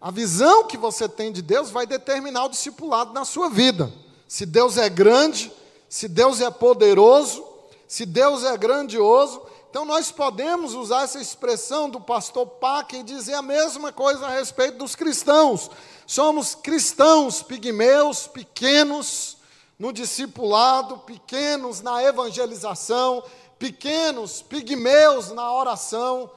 A 0.00 0.10
visão 0.10 0.66
que 0.66 0.76
você 0.76 1.08
tem 1.08 1.30
de 1.30 1.40
Deus 1.40 1.70
vai 1.70 1.86
determinar 1.86 2.46
o 2.46 2.48
discipulado 2.48 3.12
na 3.12 3.24
sua 3.24 3.48
vida. 3.48 3.92
Se 4.26 4.44
Deus 4.44 4.76
é 4.76 4.88
grande, 4.88 5.52
se 5.88 6.08
Deus 6.08 6.40
é 6.40 6.50
poderoso, 6.50 7.46
se 7.86 8.04
Deus 8.04 8.42
é 8.42 8.56
grandioso, 8.56 9.40
então 9.70 9.84
nós 9.84 10.10
podemos 10.10 10.74
usar 10.74 11.04
essa 11.04 11.20
expressão 11.20 11.88
do 11.88 12.00
pastor 12.00 12.44
Pac 12.44 12.92
e 12.92 13.04
dizer 13.04 13.34
a 13.34 13.42
mesma 13.42 13.92
coisa 13.92 14.26
a 14.26 14.30
respeito 14.30 14.78
dos 14.78 14.96
cristãos. 14.96 15.70
Somos 16.10 16.56
cristãos 16.56 17.40
pigmeus, 17.40 18.26
pequenos 18.26 19.36
no 19.78 19.92
discipulado, 19.92 20.98
pequenos 20.98 21.82
na 21.82 22.02
evangelização, 22.02 23.22
pequenos, 23.60 24.42
pigmeus 24.42 25.30
na 25.30 25.54
oração, 25.54 26.28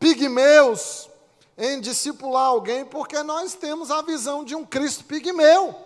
pigmeus 0.00 1.10
em 1.58 1.78
discipular 1.78 2.46
alguém 2.46 2.86
porque 2.86 3.22
nós 3.22 3.52
temos 3.52 3.90
a 3.90 4.00
visão 4.00 4.42
de 4.42 4.54
um 4.54 4.64
Cristo 4.64 5.04
pigmeu. 5.04 5.76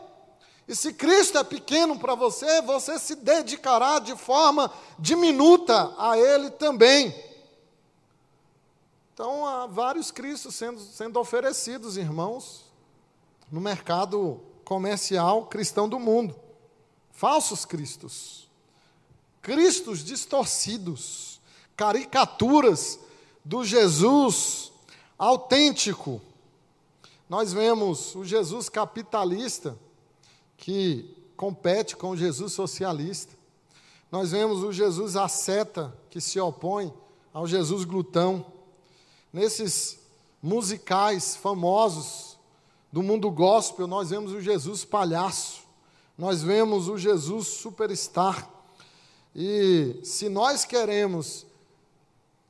E 0.69 0.77
se 0.77 0.93
Cristo 0.93 1.37
é 1.37 1.43
pequeno 1.43 1.99
para 1.99 2.15
você, 2.15 2.63
você 2.63 2.97
se 2.97 3.17
dedicará 3.17 3.99
de 3.99 4.15
forma 4.15 4.73
diminuta 5.01 5.93
a 5.99 6.17
Ele 6.17 6.49
também. 6.49 7.13
Então, 9.13 9.45
há 9.45 9.67
vários 9.67 10.13
Cristos 10.13 10.55
sendo, 10.55 10.79
sendo 10.79 11.19
oferecidos, 11.19 11.97
irmãos, 11.97 12.71
no 13.53 13.61
mercado 13.61 14.41
comercial 14.65 15.45
cristão 15.45 15.87
do 15.87 16.01
mundo. 16.01 16.35
Falsos 17.11 17.67
Cristos. 17.67 18.49
Cristos 19.43 20.03
distorcidos. 20.03 21.39
Caricaturas 21.77 22.99
do 23.45 23.63
Jesus 23.63 24.73
autêntico. 25.19 26.21
Nós 27.29 27.53
vemos 27.53 28.15
o 28.15 28.25
Jesus 28.25 28.71
capitalista 28.71 29.79
que 30.57 31.15
compete 31.37 31.95
com 31.95 32.11
o 32.11 32.17
Jesus 32.17 32.55
socialista. 32.55 33.35
Nós 34.11 34.31
vemos 34.31 34.63
o 34.63 34.73
Jesus 34.73 35.15
asceta 35.15 35.95
que 36.09 36.21
se 36.21 36.41
opõe 36.41 36.93
ao 37.33 37.47
Jesus 37.47 37.85
glutão. 37.85 38.47
Nesses 39.31 39.99
musicais 40.43 41.37
famosos 41.37 42.32
do 42.93 43.03
mundo 43.03 43.31
gospel, 43.31 43.87
nós 43.87 44.11
vemos 44.11 44.33
o 44.33 44.41
Jesus 44.41 44.85
palhaço, 44.85 45.63
nós 46.17 46.43
vemos 46.43 46.89
o 46.89 46.99
Jesus 46.99 47.49
superstar. 47.49 48.49
E 49.35 49.99
se 50.05 50.29
nós 50.29 50.67
queremos 50.67 51.47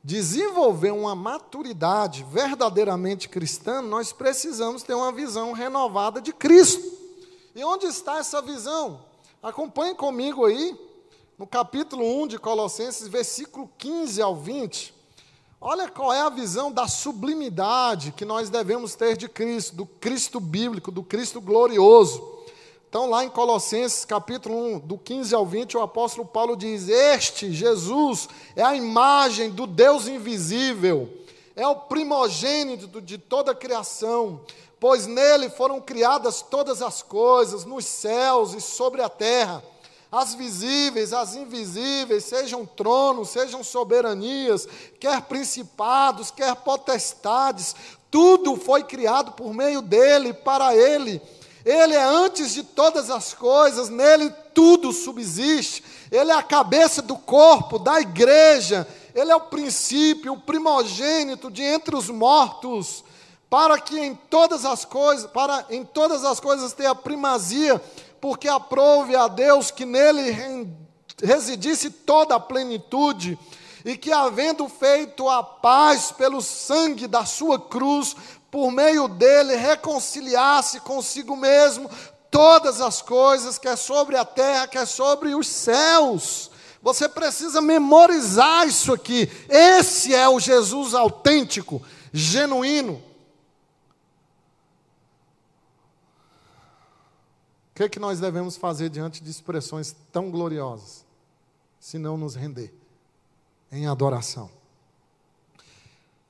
desenvolver 0.03 0.91
uma 0.91 1.15
maturidade 1.15 2.25
verdadeiramente 2.29 3.29
cristã, 3.29 3.81
nós 3.81 4.11
precisamos 4.11 4.83
ter 4.83 4.93
uma 4.93 5.13
visão 5.13 5.53
renovada 5.53 6.19
de 6.19 6.33
Cristo. 6.33 6.91
E 7.55 7.63
onde 7.63 7.85
está 7.85 8.17
essa 8.17 8.41
visão? 8.41 9.05
Acompanhe 9.41 9.95
comigo 9.95 10.43
aí, 10.45 10.77
no 11.37 11.47
capítulo 11.47 12.03
1 12.23 12.27
de 12.27 12.37
Colossenses, 12.37 13.07
versículo 13.07 13.69
15 13.77 14.21
ao 14.21 14.35
20. 14.35 14.93
Olha 15.65 15.87
qual 15.87 16.11
é 16.11 16.19
a 16.19 16.29
visão 16.29 16.69
da 16.69 16.89
sublimidade 16.89 18.11
que 18.11 18.25
nós 18.25 18.49
devemos 18.49 18.95
ter 18.95 19.15
de 19.15 19.29
Cristo, 19.29 19.73
do 19.73 19.85
Cristo 19.85 20.37
bíblico, 20.37 20.91
do 20.91 21.01
Cristo 21.01 21.39
glorioso. 21.39 22.21
Então, 22.89 23.09
lá 23.09 23.23
em 23.23 23.29
Colossenses 23.29 24.03
capítulo 24.03 24.57
1, 24.75 24.79
do 24.79 24.97
15 24.97 25.33
ao 25.33 25.45
20, 25.45 25.77
o 25.77 25.81
apóstolo 25.81 26.27
Paulo 26.27 26.57
diz: 26.57 26.89
Este, 26.89 27.49
Jesus, 27.53 28.27
é 28.57 28.61
a 28.61 28.75
imagem 28.75 29.51
do 29.51 29.65
Deus 29.65 30.05
invisível, 30.05 31.09
é 31.55 31.65
o 31.65 31.77
primogênito 31.77 32.99
de 32.99 33.17
toda 33.17 33.53
a 33.53 33.55
criação, 33.55 34.41
pois 34.81 35.07
nele 35.07 35.49
foram 35.49 35.79
criadas 35.79 36.41
todas 36.41 36.81
as 36.81 37.01
coisas, 37.01 37.63
nos 37.63 37.85
céus 37.85 38.53
e 38.53 38.59
sobre 38.59 39.01
a 39.01 39.07
terra, 39.07 39.63
as 40.13 40.35
visíveis, 40.35 41.11
as 41.11 41.35
invisíveis, 41.35 42.25
sejam 42.25 42.65
tronos, 42.65 43.29
sejam 43.29 43.63
soberanias, 43.63 44.67
quer 44.99 45.21
principados, 45.23 46.29
quer 46.29 46.55
potestades, 46.57 47.75
tudo 48.11 48.55
foi 48.55 48.83
criado 48.83 49.31
por 49.31 49.53
meio 49.53 49.81
dele, 49.81 50.33
para 50.33 50.75
ele 50.75 51.19
ele 51.65 51.93
é 51.93 52.03
antes 52.03 52.53
de 52.53 52.63
todas 52.63 53.09
as 53.09 53.33
coisas, 53.33 53.89
nele 53.89 54.29
tudo 54.53 54.91
subsiste. 54.91 55.83
Ele 56.11 56.29
é 56.29 56.35
a 56.35 56.43
cabeça 56.43 57.01
do 57.01 57.15
corpo, 57.15 57.79
da 57.79 58.01
igreja. 58.01 58.85
Ele 59.15 59.31
é 59.31 59.35
o 59.35 59.41
princípio, 59.41 60.33
o 60.33 60.41
primogênito 60.41 61.49
de 61.49 61.63
entre 61.63 61.95
os 61.95 62.09
mortos, 62.09 63.03
para 63.49 63.79
que 63.79 63.97
em 63.97 64.15
todas 64.15 64.65
as 64.65 64.83
coisas, 64.83 65.29
para 65.29 65.65
em 65.69 65.85
todas 65.85 66.25
as 66.25 66.39
coisas 66.39 66.73
tenha 66.73 66.93
primazia, 66.93 67.81
porque 68.23 68.47
aprove 68.47 69.17
a 69.17 69.27
Deus 69.27 69.69
que 69.69 69.85
nele 69.85 70.31
residisse 71.21 71.89
toda 71.89 72.35
a 72.35 72.39
plenitude 72.39 73.37
e 73.83 73.97
que, 73.97 74.13
havendo 74.13 74.69
feito 74.69 75.27
a 75.27 75.43
paz 75.43 76.09
pelo 76.09 76.41
sangue 76.41 77.05
da 77.05 77.25
sua 77.25 77.59
cruz, 77.59 78.15
por 78.49 78.71
meio 78.71 79.09
dele 79.09 79.57
reconciliasse 79.57 80.79
consigo 80.79 81.35
mesmo 81.35 81.89
todas 82.31 82.79
as 82.79 83.01
coisas, 83.01 83.57
quer 83.57 83.75
sobre 83.75 84.15
a 84.15 84.23
terra, 84.23 84.67
quer 84.67 84.87
sobre 84.87 85.35
os 85.35 85.45
céus. 85.45 86.49
Você 86.81 87.09
precisa 87.09 87.59
memorizar 87.59 88.65
isso 88.65 88.93
aqui. 88.93 89.29
Esse 89.49 90.15
é 90.15 90.29
o 90.29 90.39
Jesus 90.39 90.93
autêntico, 90.93 91.81
genuíno. 92.13 93.03
O 97.73 97.75
que, 97.75 97.83
é 97.83 97.89
que 97.89 97.99
nós 97.99 98.19
devemos 98.19 98.55
fazer 98.55 98.87
diante 98.87 99.23
de 99.23 99.31
expressões 99.31 99.95
tão 100.11 100.29
gloriosas? 100.29 101.03
Se 101.79 101.97
não 101.97 102.15
nos 102.15 102.35
render 102.35 102.71
em 103.71 103.87
adoração. 103.87 104.47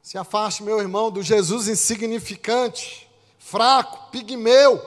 Se 0.01 0.17
afaste, 0.17 0.63
meu 0.63 0.79
irmão, 0.79 1.11
do 1.11 1.21
Jesus 1.21 1.67
insignificante, 1.67 3.09
fraco, 3.37 4.09
pigmeu. 4.09 4.81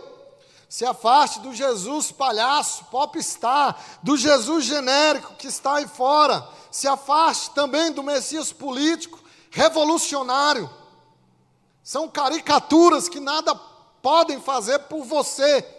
Se 0.67 0.87
afaste 0.87 1.41
do 1.41 1.53
Jesus 1.55 2.11
palhaço, 2.11 2.87
popstar, 2.87 3.79
do 4.03 4.17
Jesus 4.17 4.65
genérico 4.65 5.35
que 5.35 5.49
está 5.49 5.77
aí 5.77 5.87
fora. 5.87 6.49
Se 6.71 6.89
afaste 6.89 7.51
também 7.51 7.93
do 7.93 8.03
Messias 8.03 8.51
político, 8.51 9.23
revolucionário. 9.51 10.71
São 11.83 12.09
caricaturas 12.09 13.11
que 13.11 13.21
nada 13.21 13.55
podem 14.01 14.41
fazer 14.41 14.79
por 14.81 15.05
você. 15.05 15.76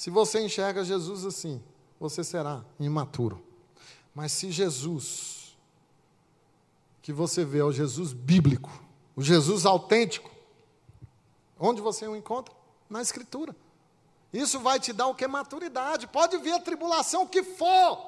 Se 0.00 0.08
você 0.08 0.40
enxerga 0.40 0.82
Jesus 0.82 1.26
assim, 1.26 1.62
você 2.00 2.24
será 2.24 2.64
imaturo. 2.78 3.44
Mas 4.14 4.32
se 4.32 4.50
Jesus 4.50 5.54
que 7.02 7.12
você 7.12 7.44
vê 7.44 7.58
é 7.58 7.64
o 7.64 7.70
Jesus 7.70 8.14
bíblico, 8.14 8.70
o 9.14 9.20
Jesus 9.20 9.66
autêntico. 9.66 10.30
Onde 11.58 11.82
você 11.82 12.08
o 12.08 12.16
encontra? 12.16 12.54
Na 12.88 13.02
Escritura. 13.02 13.54
Isso 14.32 14.58
vai 14.60 14.80
te 14.80 14.90
dar 14.94 15.06
o 15.06 15.14
que? 15.14 15.28
Maturidade. 15.28 16.06
Pode 16.06 16.38
vir 16.38 16.54
a 16.54 16.60
tribulação 16.60 17.26
que 17.26 17.42
for. 17.42 18.02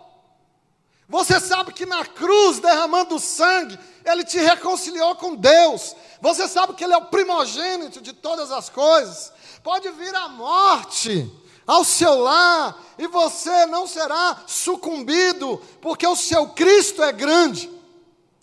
Você 1.06 1.38
sabe 1.38 1.74
que 1.74 1.84
na 1.84 2.06
cruz, 2.06 2.58
derramando 2.58 3.20
sangue, 3.20 3.78
Ele 4.02 4.24
te 4.24 4.38
reconciliou 4.38 5.14
com 5.16 5.36
Deus. 5.36 5.94
Você 6.22 6.48
sabe 6.48 6.72
que 6.72 6.84
Ele 6.84 6.94
é 6.94 6.96
o 6.96 7.10
primogênito 7.10 8.00
de 8.00 8.14
todas 8.14 8.50
as 8.50 8.70
coisas. 8.70 9.30
Pode 9.62 9.90
vir 9.90 10.14
a 10.14 10.30
morte 10.30 11.30
ao 11.66 11.84
seu 11.84 12.18
lar 12.20 12.82
e 12.98 13.06
você 13.06 13.66
não 13.66 13.86
será 13.86 14.44
sucumbido, 14.46 15.58
porque 15.80 16.06
o 16.06 16.16
seu 16.16 16.48
Cristo 16.50 17.02
é 17.02 17.12
grande. 17.12 17.70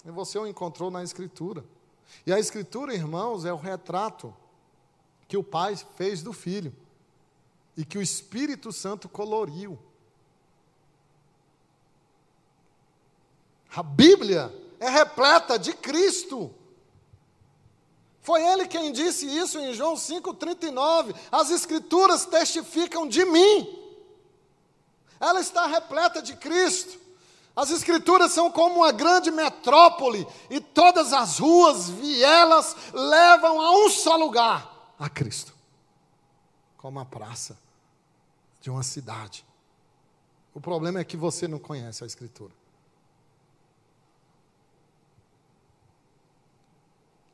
E 0.05 0.11
você 0.11 0.37
o 0.37 0.47
encontrou 0.47 0.89
na 0.89 1.03
Escritura. 1.03 1.63
E 2.25 2.33
a 2.33 2.39
Escritura, 2.39 2.93
irmãos, 2.93 3.45
é 3.45 3.53
o 3.53 3.57
retrato 3.57 4.35
que 5.27 5.37
o 5.37 5.43
Pai 5.43 5.75
fez 5.95 6.23
do 6.23 6.33
Filho 6.33 6.75
e 7.77 7.85
que 7.85 7.97
o 7.97 8.01
Espírito 8.01 8.73
Santo 8.73 9.07
coloriu. 9.07 9.77
A 13.75 13.83
Bíblia 13.83 14.53
é 14.79 14.89
repleta 14.89 15.59
de 15.59 15.73
Cristo. 15.73 16.53
Foi 18.29 18.45
ele 18.45 18.67
quem 18.67 18.91
disse 18.91 19.25
isso 19.25 19.57
em 19.57 19.73
João 19.73 19.95
5,39. 19.95 21.15
As 21.31 21.49
Escrituras 21.49 22.27
testificam 22.27 23.07
de 23.07 23.25
mim. 23.25 23.67
Ela 25.19 25.39
está 25.39 25.65
repleta 25.65 26.21
de 26.21 26.35
Cristo. 26.35 26.99
As 27.55 27.71
Escrituras 27.71 28.31
são 28.31 28.51
como 28.51 28.81
uma 28.81 28.91
grande 28.91 29.31
metrópole 29.31 30.27
e 30.47 30.61
todas 30.61 31.11
as 31.11 31.39
ruas, 31.39 31.89
vielas, 31.89 32.75
levam 32.93 33.59
a 33.59 33.71
um 33.83 33.89
só 33.89 34.15
lugar 34.15 34.93
a 34.99 35.09
Cristo 35.09 35.51
como 36.77 36.99
a 36.99 37.05
praça 37.05 37.57
de 38.61 38.69
uma 38.69 38.83
cidade. 38.83 39.43
O 40.53 40.61
problema 40.61 40.99
é 40.99 41.03
que 41.03 41.17
você 41.17 41.47
não 41.47 41.57
conhece 41.57 42.03
a 42.03 42.07
Escritura. 42.07 42.53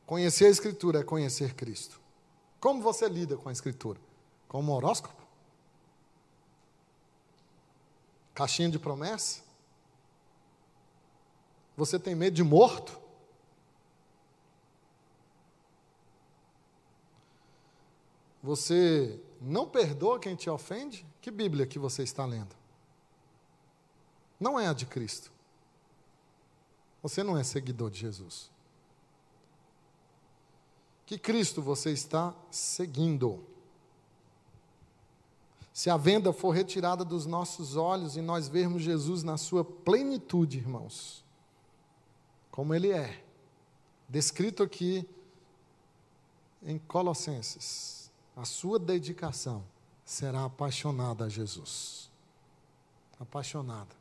Conhecer 0.06 0.46
a 0.46 0.50
Escritura 0.50 1.00
é 1.00 1.04
conhecer 1.04 1.56
Cristo. 1.56 2.00
Como 2.60 2.82
você 2.82 3.08
lida 3.08 3.36
com 3.38 3.50
a 3.50 3.52
Escritura? 3.52 4.00
Como 4.48 4.72
um 4.72 4.76
horóscopo? 4.76 5.24
Caixinha 8.34 8.70
de 8.70 8.78
promessa? 8.78 9.44
Você 11.76 11.98
tem 11.98 12.13
medo 12.13 12.36
de 12.36 12.44
morto? 12.44 13.00
Você 18.44 19.20
não 19.41 19.68
perdoa 19.68 20.20
quem 20.20 20.36
te 20.36 20.50
ofende? 20.50 21.06
Que 21.20 21.32
Bíblia 21.32 21.65
que 21.65 21.80
você 21.80 22.04
está 22.04 22.26
lendo? 22.26 22.56
Não 24.39 24.60
é 24.60 24.68
a 24.68 24.74
de 24.74 24.86
Cristo. 24.86 25.32
Você 27.02 27.24
não 27.24 27.38
é 27.38 27.44
seguidor 27.44 27.89
de 27.89 28.00
Jesus. 28.00 28.52
Que 31.06 31.18
Cristo 31.18 31.62
você 31.62 31.91
está 31.91 32.34
seguindo? 32.50 33.44
Se 35.72 35.89
a 35.89 35.98
venda 35.98 36.32
for 36.32 36.52
retirada 36.52 37.04
dos 37.04 37.26
nossos 37.26 37.76
olhos 37.76 38.15
e 38.15 38.22
nós 38.22 38.48
vermos 38.48 38.82
Jesus 38.82 39.24
na 39.24 39.38
sua 39.38 39.63
plenitude, 39.63 40.58
irmãos, 40.58 41.24
como 42.50 42.74
ele 42.74 42.91
é, 42.91 43.22
descrito 44.08 44.63
aqui 44.63 45.08
em 46.63 46.80
Colossenses, 46.80 48.10
a 48.36 48.46
sua 48.46 48.80
dedicação 48.80 49.63
será 50.06 50.46
apaixonada 50.46 51.26
a 51.26 51.30
Jesus. 51.30 52.10
Apaixonada. 53.20 53.96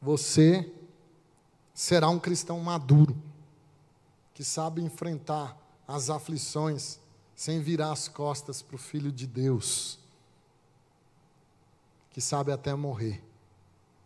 Você 0.00 0.72
será 1.74 2.08
um 2.08 2.18
cristão 2.18 2.58
maduro, 2.60 3.14
que 4.36 4.44
sabe 4.44 4.82
enfrentar 4.82 5.56
as 5.88 6.10
aflições 6.10 7.00
sem 7.34 7.62
virar 7.62 7.90
as 7.90 8.06
costas 8.06 8.60
para 8.60 8.76
o 8.76 8.78
Filho 8.78 9.10
de 9.10 9.26
Deus, 9.26 9.98
que 12.10 12.20
sabe 12.20 12.52
até 12.52 12.74
morrer, 12.74 13.24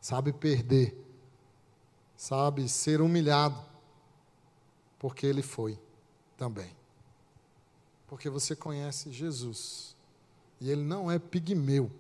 sabe 0.01 0.33
perder, 0.33 0.97
sabe 2.16 2.69
ser 2.69 3.01
humilhado, 3.01 3.61
porque 5.01 5.27
ele 5.27 5.43
foi 5.43 5.77
também. 6.37 6.77
Porque 8.07 8.31
você 8.31 8.55
conhece 8.55 9.11
Jesus, 9.11 9.97
e 10.61 10.71
ele 10.71 10.85
não 10.85 11.11
é 11.11 11.19
pigmeu, 11.19 11.90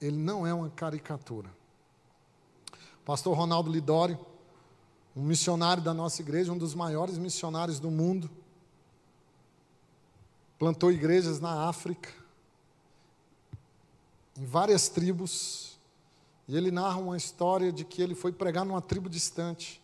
ele 0.00 0.16
não 0.16 0.46
é 0.46 0.54
uma 0.54 0.70
caricatura. 0.70 1.52
Pastor 3.04 3.36
Ronaldo 3.36 3.68
Lidório, 3.68 4.31
um 5.14 5.22
missionário 5.22 5.82
da 5.82 5.92
nossa 5.92 6.22
igreja, 6.22 6.52
um 6.52 6.58
dos 6.58 6.74
maiores 6.74 7.18
missionários 7.18 7.78
do 7.78 7.90
mundo, 7.90 8.30
plantou 10.58 10.90
igrejas 10.90 11.40
na 11.40 11.68
África, 11.68 12.08
em 14.38 14.44
várias 14.44 14.88
tribos, 14.88 15.76
e 16.48 16.56
ele 16.56 16.70
narra 16.70 16.98
uma 16.98 17.16
história 17.16 17.72
de 17.72 17.84
que 17.84 18.00
ele 18.00 18.14
foi 18.14 18.32
pregar 18.32 18.64
numa 18.64 18.80
tribo 18.80 19.08
distante. 19.08 19.80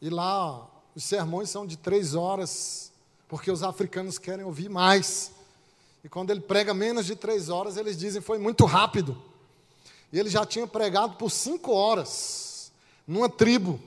E 0.00 0.08
lá 0.08 0.68
os 0.94 1.04
sermões 1.04 1.50
são 1.50 1.66
de 1.66 1.76
três 1.76 2.14
horas, 2.14 2.92
porque 3.28 3.50
os 3.50 3.62
africanos 3.62 4.18
querem 4.18 4.44
ouvir 4.44 4.68
mais. 4.68 5.32
E 6.04 6.08
quando 6.08 6.30
ele 6.30 6.40
prega 6.40 6.74
menos 6.74 7.06
de 7.06 7.14
três 7.14 7.48
horas, 7.48 7.76
eles 7.76 7.96
dizem 7.96 8.20
foi 8.20 8.38
muito 8.38 8.64
rápido. 8.64 9.20
E 10.12 10.18
ele 10.18 10.28
já 10.28 10.44
tinha 10.44 10.66
pregado 10.66 11.16
por 11.16 11.30
cinco 11.30 11.72
horas, 11.72 12.51
numa 13.06 13.28
tribo. 13.28 13.80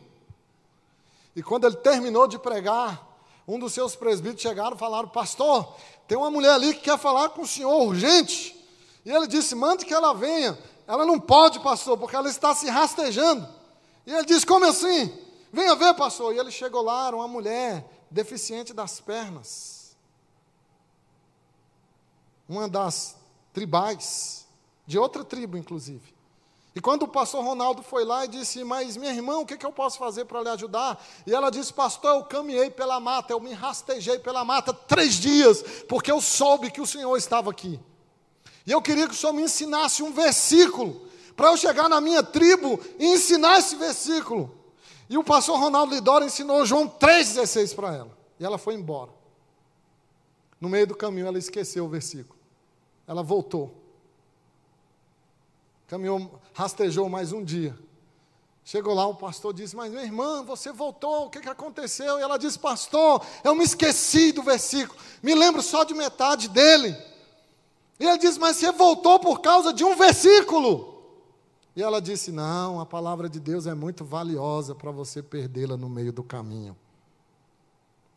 E 1.36 1.44
quando 1.44 1.66
ele 1.66 1.76
terminou 1.78 2.28
de 2.28 2.40
pregar, 2.40 3.06
um 3.48 3.60
dos 3.60 3.74
seus 3.74 3.96
presbíteros 3.96 4.42
chegaram 4.42 4.76
e 4.76 4.80
falaram: 4.80 5.08
Pastor, 5.10 5.76
tem 6.08 6.18
uma 6.18 6.32
mulher 6.32 6.52
ali 6.54 6.74
que 6.74 6.82
quer 6.82 6.98
falar 6.98 7.30
com 7.30 7.42
o 7.42 7.48
senhor 7.48 7.84
urgente. 7.84 8.56
E 9.06 9.12
ele 9.12 9.28
disse: 9.28 9.54
Mande 9.54 9.86
que 9.86 9.94
ela 9.94 10.14
venha. 10.14 10.58
Ela 10.88 11.06
não 11.06 11.20
pode, 11.20 11.60
pastor, 11.60 11.98
porque 11.98 12.16
ela 12.16 12.30
está 12.30 12.54
se 12.54 12.70
rastejando. 12.70 13.48
E 14.06 14.14
ele 14.14 14.26
disse: 14.26 14.46
Como 14.46 14.66
assim? 14.66 15.12
Venha 15.52 15.76
ver, 15.76 15.94
pastor. 15.94 16.34
E 16.34 16.40
ele 16.40 16.52
chegou 16.52 16.82
lá, 16.82 17.08
era 17.08 17.16
uma 17.16 17.28
mulher 17.28 17.86
deficiente 18.10 18.74
das 18.74 19.00
pernas. 19.00 19.96
Uma 22.48 22.70
das 22.70 23.16
tribais, 23.54 24.46
de 24.86 24.98
outra 24.98 25.24
tribo, 25.24 25.58
inclusive. 25.58 26.15
E 26.76 26.82
quando 26.82 27.04
o 27.04 27.08
pastor 27.08 27.42
Ronaldo 27.42 27.82
foi 27.82 28.04
lá 28.04 28.26
e 28.26 28.28
disse, 28.28 28.62
mas 28.66 28.98
minha 28.98 29.14
irmã, 29.14 29.38
o 29.38 29.46
que, 29.46 29.56
que 29.56 29.66
eu 29.66 29.72
posso 29.72 29.98
fazer 29.98 30.26
para 30.26 30.42
lhe 30.42 30.50
ajudar? 30.50 31.02
E 31.26 31.34
ela 31.34 31.50
disse, 31.50 31.72
pastor, 31.72 32.18
eu 32.18 32.24
caminhei 32.26 32.70
pela 32.70 33.00
mata, 33.00 33.32
eu 33.32 33.40
me 33.40 33.54
rastejei 33.54 34.20
pela 34.20 34.44
mata 34.44 34.74
três 34.74 35.14
dias, 35.14 35.64
porque 35.88 36.12
eu 36.12 36.20
soube 36.20 36.70
que 36.70 36.82
o 36.82 36.86
Senhor 36.86 37.16
estava 37.16 37.50
aqui. 37.50 37.80
E 38.68 38.72
eu 38.74 38.82
queria 38.82 39.08
que 39.08 39.14
o 39.14 39.18
Senhor 39.18 39.32
me 39.32 39.44
ensinasse 39.44 40.04
um 40.04 40.12
versículo, 40.12 41.08
para 41.34 41.48
eu 41.48 41.56
chegar 41.56 41.88
na 41.88 42.02
minha 42.02 42.22
tribo 42.22 42.78
e 43.00 43.06
ensinar 43.06 43.60
esse 43.60 43.78
versículo. 43.78 44.54
E 45.10 45.18
o 45.18 45.24
pastor 45.24 45.58
Ronaldo 45.58 45.96
Lidoro 45.96 46.26
ensinou 46.26 46.66
João 46.66 46.90
3,16 46.90 47.74
para 47.74 47.96
ela. 47.96 48.18
E 48.38 48.44
ela 48.44 48.58
foi 48.58 48.74
embora. 48.74 49.12
No 50.60 50.68
meio 50.68 50.88
do 50.88 50.96
caminho, 50.96 51.28
ela 51.28 51.38
esqueceu 51.38 51.86
o 51.86 51.90
versículo. 51.90 52.38
Ela 53.08 53.24
voltou. 53.24 53.85
Caminhou, 55.88 56.42
rastejou 56.54 57.08
mais 57.08 57.32
um 57.32 57.44
dia. 57.44 57.78
Chegou 58.64 58.96
lá, 58.96 59.06
o 59.06 59.14
pastor 59.14 59.54
disse: 59.54 59.76
Mas 59.76 59.92
minha 59.92 60.04
irmã, 60.04 60.44
você 60.44 60.72
voltou, 60.72 61.28
o 61.28 61.30
que, 61.30 61.40
que 61.40 61.50
aconteceu? 61.50 62.18
E 62.18 62.24
ela 62.24 62.38
disse: 62.38 62.58
Pastor, 62.58 63.24
eu 63.44 63.54
me 63.54 63.64
esqueci 63.64 64.32
do 64.32 64.42
versículo, 64.42 65.00
me 65.22 65.36
lembro 65.36 65.62
só 65.62 65.84
de 65.84 65.94
metade 65.94 66.50
dele. 66.50 66.98
E 68.00 68.06
ele 68.06 68.18
disse: 68.18 68.40
Mas 68.40 68.58
você 68.58 68.72
voltou 68.72 69.20
por 69.20 69.42
causa 69.42 69.72
de 69.72 69.84
um 69.84 69.96
versículo. 69.96 70.96
E 71.76 71.84
ela 71.84 72.02
disse: 72.02 72.32
Não, 72.32 72.80
a 72.80 72.86
palavra 72.88 73.30
de 73.30 73.40
Deus 73.40 73.68
é 73.68 73.76
muito 73.76 74.04
valiosa 74.04 74.74
para 74.74 74.90
você 74.90 75.22
perdê-la 75.22 75.78
no 75.78 75.88
meio 75.88 76.12
do 76.12 76.24
caminho. 76.24 76.76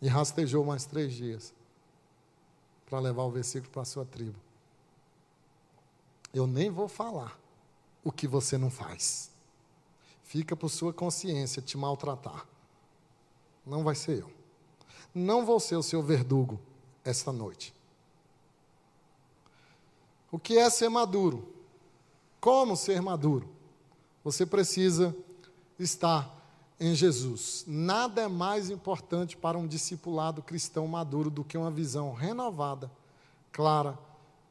E 0.00 0.09
rastejou 0.09 0.64
mais 0.64 0.87
três 0.87 1.12
dias 1.12 1.52
para 2.87 2.98
levar 3.00 3.24
o 3.24 3.31
versículo 3.31 3.70
para 3.70 3.83
a 3.83 3.85
sua 3.85 4.07
tribo. 4.07 4.38
Eu 6.33 6.46
nem 6.46 6.70
vou 6.70 6.88
falar 6.88 7.38
o 8.04 8.12
que 8.12 8.26
você 8.26 8.56
não 8.56 8.70
faz. 8.70 9.30
Fica 10.22 10.54
por 10.54 10.68
sua 10.68 10.92
consciência 10.92 11.62
te 11.62 11.76
maltratar. 11.76 12.46
Não 13.66 13.82
vai 13.82 13.94
ser 13.94 14.20
eu. 14.20 14.30
Não 15.14 15.44
vou 15.44 15.58
ser 15.58 15.76
o 15.76 15.82
seu 15.82 16.02
verdugo 16.02 16.61
esta 17.04 17.32
noite. 17.32 17.74
O 20.30 20.38
que 20.38 20.58
é 20.58 20.68
ser 20.68 20.88
maduro? 20.88 21.48
Como 22.40 22.76
ser 22.76 23.00
maduro? 23.00 23.48
Você 24.22 24.44
precisa 24.44 25.16
estar 25.78 26.34
em 26.78 26.94
Jesus. 26.94 27.64
Nada 27.66 28.22
é 28.22 28.28
mais 28.28 28.70
importante 28.70 29.37
para 29.37 29.58
um 29.58 29.66
discipulado 29.66 30.42
cristão 30.42 30.87
maduro 30.87 31.30
do 31.30 31.42
que 31.42 31.56
uma 31.56 31.70
visão 31.70 32.12
renovada, 32.12 32.90
clara, 33.50 33.98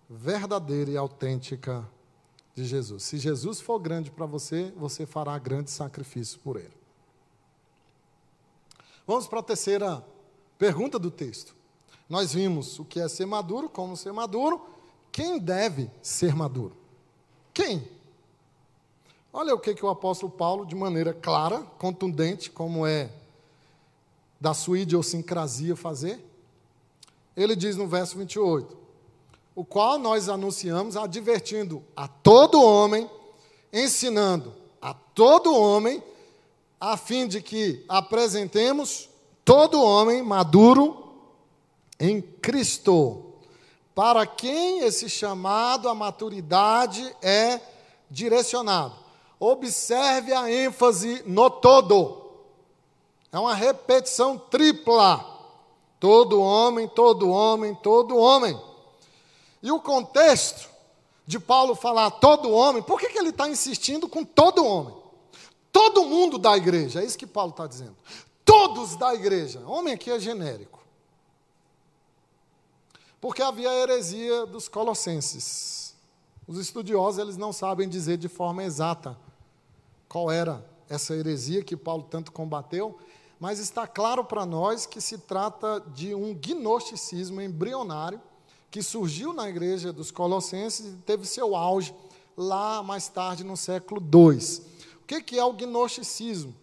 verdadeira 0.10 0.91
e 0.91 0.97
autêntica 0.97 1.88
de 2.58 2.65
Jesus. 2.65 3.04
Se 3.04 3.20
Jesus 3.20 3.62
for 3.62 3.78
grande 3.78 4.10
para 4.10 4.26
você, 4.26 4.74
você 4.76 5.06
fará 5.06 5.38
grande 5.38 5.70
sacrifício 5.70 6.39
por 6.39 6.58
ele. 6.58 6.74
Vamos 9.06 9.28
para 9.28 9.39
a 9.39 9.43
terceira 9.43 10.04
pergunta 10.58 10.98
do 10.98 11.12
texto. 11.12 11.56
Nós 12.10 12.34
vimos 12.34 12.80
o 12.80 12.86
que 12.86 13.00
é 13.00 13.08
ser 13.08 13.28
maduro, 13.28 13.70
como 13.70 13.96
ser 13.96 14.12
maduro. 14.12 14.60
Quem 15.12 15.38
deve 15.38 15.91
ser 16.02 16.36
maduro? 16.36 16.76
Quem? 17.54 17.88
Olha 19.32 19.54
o 19.54 19.60
que, 19.60 19.76
que 19.76 19.86
o 19.86 19.89
apóstolo 19.89 20.32
Paulo, 20.32 20.65
de 20.65 20.76
maneira 20.76 21.13
clara, 21.13 21.60
contundente, 21.78 22.50
como 22.50 22.88
é 22.88 23.12
da 24.41 24.56
sua 24.56 24.80
idiosincrasia 24.80 25.76
fazer. 25.76 26.20
Ele 27.36 27.56
diz 27.56 27.78
no 27.78 27.88
verso 27.88 28.17
28: 28.17 28.76
o 29.58 29.65
qual 29.65 29.98
nós 29.98 30.30
anunciamos, 30.30 30.96
advertindo 30.96 31.84
a 31.96 32.08
todo 32.08 32.62
homem, 32.62 33.10
ensinando 33.74 34.54
a 34.80 34.93
todo 34.93 35.52
homem, 35.52 36.04
a 36.80 36.96
fim 36.96 37.28
de 37.28 37.41
que 37.41 37.84
apresentemos 37.89 39.10
todo 39.43 39.82
homem 39.82 40.22
maduro 40.22 41.12
em 42.00 42.22
Cristo. 42.22 43.34
Para 43.96 44.28
quem 44.28 44.82
esse 44.82 45.10
chamado 45.10 45.89
à 45.89 45.96
maturidade 45.96 47.12
é 47.20 47.60
direcionado. 48.12 48.93
Observe 49.39 50.34
a 50.34 50.52
ênfase 50.52 51.24
no 51.26 51.50
todo. 51.50 52.28
É 53.32 53.39
uma 53.39 53.56
repetição 53.56 54.38
tripla. 54.38 55.26
Todo 56.00 56.39
homem, 56.39 56.88
todo 56.88 57.28
homem, 57.32 57.74
todo 57.74 58.15
homem. 58.17 58.66
E 59.62 59.72
o 59.72 59.80
contexto 59.80 60.70
de 61.26 61.39
Paulo 61.39 61.76
falar 61.76 62.12
todo 62.12 62.52
homem, 62.52 62.82
por 62.82 63.00
que, 63.00 63.10
que 63.10 63.17
ele 63.17 63.30
está 63.30 63.50
insistindo 63.50 64.08
com 64.08 64.24
todo 64.24 64.65
homem? 64.65 64.96
Todo 65.72 66.06
mundo 66.06 66.38
da 66.38 66.56
igreja, 66.56 67.02
é 67.02 67.06
isso 67.06 67.17
que 67.17 67.28
Paulo 67.28 67.52
está 67.52 67.67
dizendo. 67.67 67.96
Todos 68.46 68.96
da 68.96 69.13
igreja. 69.13 69.60
Homem 69.67 69.93
aqui 69.93 70.10
é 70.10 70.20
genérico. 70.20 70.78
Porque 73.20 73.41
havia 73.41 73.70
a 73.70 73.76
heresia 73.76 74.46
dos 74.46 74.67
colossenses. 74.67 75.96
Os 76.48 76.58
estudiosos 76.58 77.20
eles 77.20 77.36
não 77.36 77.52
sabem 77.52 77.89
dizer 77.89 78.17
de 78.17 78.30
forma 78.30 78.63
exata 78.63 79.17
qual 80.08 80.32
era 80.32 80.65
essa 80.88 81.13
heresia 81.13 81.63
que 81.63 81.76
Paulo 81.76 82.08
tanto 82.10 82.32
combateu, 82.32 82.98
mas 83.38 83.60
está 83.60 83.86
claro 83.86 84.24
para 84.24 84.46
nós 84.46 84.86
que 84.86 85.02
se 85.02 85.17
trata 85.17 85.82
de 85.93 86.15
um 86.15 86.34
gnosticismo 86.34 87.41
embrionário 87.41 88.22
que 88.69 88.82
surgiu 88.84 89.34
na 89.34 89.49
igreja 89.49 89.93
dos 89.93 90.12
Colossenses 90.12 90.93
e 90.93 90.97
teve 91.06 91.25
seu 91.25 91.56
auge 91.56 91.93
lá 92.36 92.84
mais 92.84 93.08
tarde 93.08 93.43
no 93.43 93.58
século 93.58 94.01
II. 94.01 94.39
O 95.01 95.06
que 95.06 95.39
é 95.39 95.43
o 95.43 95.53
gnosticismo? 95.53 96.53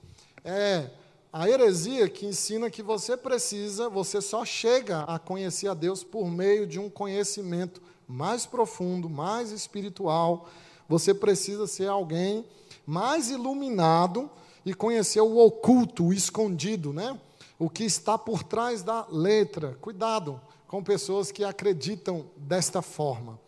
É 0.45 0.91
a 1.33 1.49
heresia 1.49 2.09
que 2.09 2.27
ensina 2.27 2.71
que 2.71 2.83
você 2.83 3.17
precisa, 3.17 3.89
você 3.89 4.21
só 4.21 4.45
chega 4.45 5.01
a 5.03 5.19
conhecer 5.19 5.67
a 5.67 5.75
Deus 5.75 6.05
por 6.05 6.31
meio 6.31 6.67
de 6.67 6.79
um 6.79 6.89
conhecimento 6.89 7.83
mais 8.07 8.47
profundo, 8.47 9.11
mais 9.11 9.51
espiritual. 9.51 10.49
Você 10.89 11.13
precisa 11.13 11.67
ser 11.67 11.89
alguém 11.89 12.45
mais 12.87 13.31
iluminado 13.31 14.31
e 14.65 14.75
conhecer 14.75 15.23
o 15.23 15.39
oculto, 15.39 16.05
o 16.05 16.13
escondido, 16.13 16.93
né? 16.93 17.19
O 17.59 17.69
que 17.69 17.83
está 17.83 18.17
por 18.17 18.43
trás 18.43 18.83
da 18.83 19.07
letra. 19.11 19.77
Cuidado 19.81 20.41
com 20.75 20.83
pessoas 20.83 21.31
que 21.31 21.45
acreditam 21.45 22.27
desta 22.37 22.83
forma. 22.83 23.39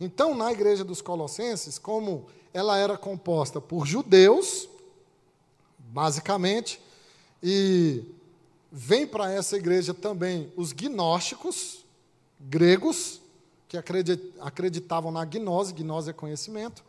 Então, 0.00 0.34
na 0.34 0.50
igreja 0.50 0.82
dos 0.82 1.00
Colossenses, 1.00 1.78
como 1.78 2.26
ela 2.52 2.76
era 2.76 2.98
composta 2.98 3.60
por 3.60 3.86
judeus, 3.86 4.68
basicamente, 5.78 6.82
e 7.40 8.02
vem 8.72 9.06
para 9.06 9.30
essa 9.30 9.56
igreja 9.56 9.94
também 9.94 10.52
os 10.56 10.72
gnósticos, 10.72 11.84
gregos, 12.40 13.20
que 13.68 13.76
acreditavam 14.40 15.12
na 15.12 15.24
gnose, 15.24 15.72
gnose 15.72 16.10
é 16.10 16.12
conhecimento, 16.12 16.82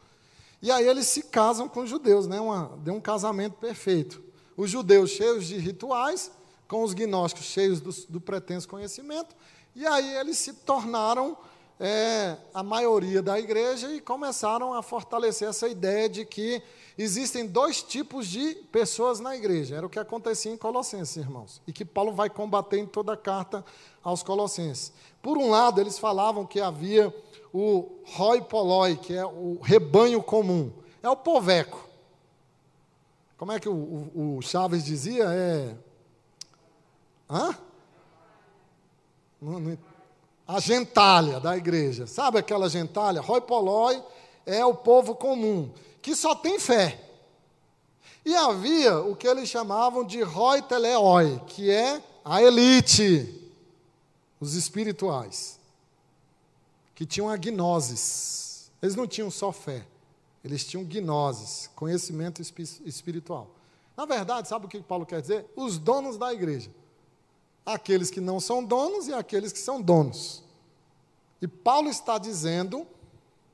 e 0.60 0.72
aí 0.72 0.88
eles 0.88 1.06
se 1.06 1.22
casam 1.22 1.70
com 1.70 1.82
os 1.82 1.90
judeus, 1.92 2.26
né? 2.26 2.42
Uma, 2.42 2.76
deu 2.84 2.96
um 2.96 3.00
casamento 3.00 3.58
perfeito. 3.58 4.24
Os 4.58 4.72
judeus 4.72 5.12
cheios 5.12 5.46
de 5.46 5.60
rituais, 5.60 6.32
com 6.68 6.82
os 6.82 6.96
gnósticos 6.96 7.46
cheios 7.46 7.80
do, 7.80 7.92
do 8.10 8.20
pretenso 8.20 8.68
conhecimento, 8.68 9.36
e 9.76 9.86
aí 9.86 10.16
eles 10.16 10.38
se 10.38 10.54
tornaram 10.54 11.38
é, 11.80 12.38
a 12.54 12.62
maioria 12.62 13.22
da 13.22 13.40
igreja 13.40 13.92
e 13.94 14.00
começaram 14.00 14.74
a 14.74 14.82
fortalecer 14.82 15.50
essa 15.50 15.68
ideia 15.68 16.08
de 16.08 16.26
que 16.26 16.62
existem 16.98 17.48
dois 17.48 17.82
tipos 17.82 18.28
de 18.28 18.56
pessoas 18.72 19.20
na 19.20 19.36
igreja. 19.36 19.76
Era 19.76 19.86
o 19.86 19.90
que 19.90 20.00
acontecia 20.00 20.52
em 20.52 20.58
Colossenses, 20.58 21.18
irmãos, 21.18 21.62
e 21.68 21.74
que 21.74 21.84
Paulo 21.84 22.14
vai 22.14 22.30
combater 22.30 22.78
em 22.78 22.86
toda 22.86 23.14
a 23.14 23.18
carta 23.18 23.66
aos 24.04 24.22
Colossenses. 24.22 24.94
Por 25.22 25.38
um 25.38 25.50
lado, 25.50 25.82
eles 25.82 25.98
falavam 25.98 26.46
que 26.46 26.62
havia 26.62 27.14
o 27.52 28.00
roi 28.06 28.42
poloi, 28.42 28.96
que 28.96 29.14
é 29.14 29.26
o 29.26 29.60
rebanho 29.62 30.22
comum, 30.22 30.72
é 31.02 31.10
o 31.10 31.16
poveco. 31.16 31.90
Como 33.38 33.52
é 33.52 33.60
que 33.60 33.68
o, 33.68 33.74
o, 33.74 34.38
o 34.38 34.42
Chaves 34.42 34.86
dizia? 34.86 35.26
É. 35.26 35.76
Hã? 37.30 37.58
Não, 39.44 39.60
não, 39.60 39.78
a 40.48 40.60
gentalha 40.60 41.40
da 41.40 41.58
igreja. 41.58 42.08
Sabe 42.08 42.40
aquela 42.40 42.70
gentalha? 42.70 43.22
Roi 43.22 43.42
poloi 43.42 44.02
é 44.46 44.66
o 44.66 44.74
povo 44.74 45.16
comum 45.16 45.70
que 46.02 46.16
só 46.16 46.34
tem 46.34 46.60
fé. 46.60 47.00
E 48.26 48.34
havia 48.36 49.00
o 49.00 49.16
que 49.16 49.28
eles 49.28 49.50
chamavam 49.50 50.06
de 50.06 50.22
roi 50.22 50.62
teleoi, 50.62 51.40
que 51.48 51.70
é 51.70 52.02
a 52.24 52.42
elite, 52.42 53.52
os 54.40 54.54
espirituais, 54.54 55.60
que 56.96 57.06
tinham 57.06 57.30
a. 57.30 57.36
Eles 58.82 58.96
não 58.96 59.08
tinham 59.08 59.30
só 59.30 59.52
fé, 59.52 59.86
eles 60.44 60.66
tinham 60.66 60.86
gnoses, 60.86 61.70
conhecimento 61.76 62.42
espiritual. 62.42 63.50
Na 63.96 64.06
verdade, 64.06 64.48
sabe 64.48 64.66
o 64.66 64.70
que 64.70 64.82
Paulo 64.82 65.06
quer 65.06 65.22
dizer? 65.22 65.46
Os 65.56 65.78
donos 65.78 66.18
da 66.18 66.34
igreja. 66.34 66.70
Aqueles 67.66 68.10
que 68.10 68.20
não 68.20 68.40
são 68.40 68.64
donos 68.64 69.08
e 69.08 69.14
aqueles 69.14 69.52
que 69.52 69.60
são 69.60 69.82
donos. 69.82 70.44
E 71.42 71.48
Paulo 71.48 71.90
está 71.90 72.18
dizendo, 72.18 72.86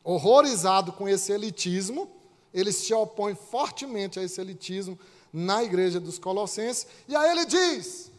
horrorizado 0.04 0.92
com 0.94 1.08
esse 1.08 1.32
elitismo, 1.32 2.10
ele 2.54 2.72
se 2.72 2.94
opõe 2.94 3.36
fortemente 3.36 4.20
a 4.20 4.24
esse 4.24 4.40
elitismo 4.42 4.98
na 5.32 5.64
igreja 5.64 6.00
dos 6.00 6.18
Colossenses. 6.18 6.88
E 7.08 7.16
aí 7.16 7.32
ele 7.32 7.46
diz: 7.46 8.12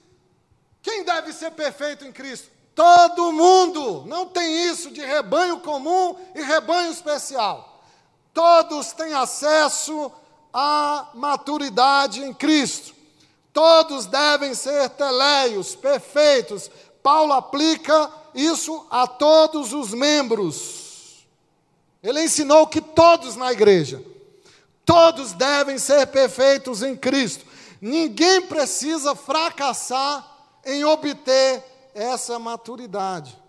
quem 0.83 1.05
deve 1.05 1.33
ser 1.33 1.51
perfeito 1.53 2.05
em 2.05 2.13
Cristo? 2.13 2.49
Todo 2.75 3.33
mundo. 3.33 4.05
Não 4.07 4.27
tem 4.27 4.69
isso 4.69 4.91
de 4.91 5.01
rebanho 5.01 5.61
comum 5.61 6.17
e 6.35 6.43
rebanho 6.43 6.91
especial. 6.91 7.85
Todos 8.33 8.93
têm 8.93 9.13
acesso 9.13 10.11
à 10.53 11.11
maturidade 11.15 12.25
em 12.25 12.33
Cristo. 12.33 12.95
Todos 13.53 14.07
devem 14.07 14.55
ser 14.55 14.89
teleios, 14.91 15.75
perfeitos. 15.75 16.71
Paulo 17.03 17.33
aplica 17.33 18.11
isso 18.35 18.87
a 18.91 19.07
todos 19.07 19.73
os 19.73 19.93
membros. 19.93 21.27
Ele 22.03 22.23
ensinou 22.25 22.67
que 22.67 22.81
todos 22.81 23.37
na 23.37 23.53
igreja 23.53 24.03
Todos 24.91 25.33
devem 25.35 25.79
ser 25.79 26.05
perfeitos 26.09 26.83
em 26.83 26.97
Cristo. 26.97 27.47
Ninguém 27.81 28.45
precisa 28.49 29.15
fracassar 29.15 30.29
em 30.67 30.85
obter 30.85 31.63
essa 31.95 32.41
maturidade. 32.41 33.41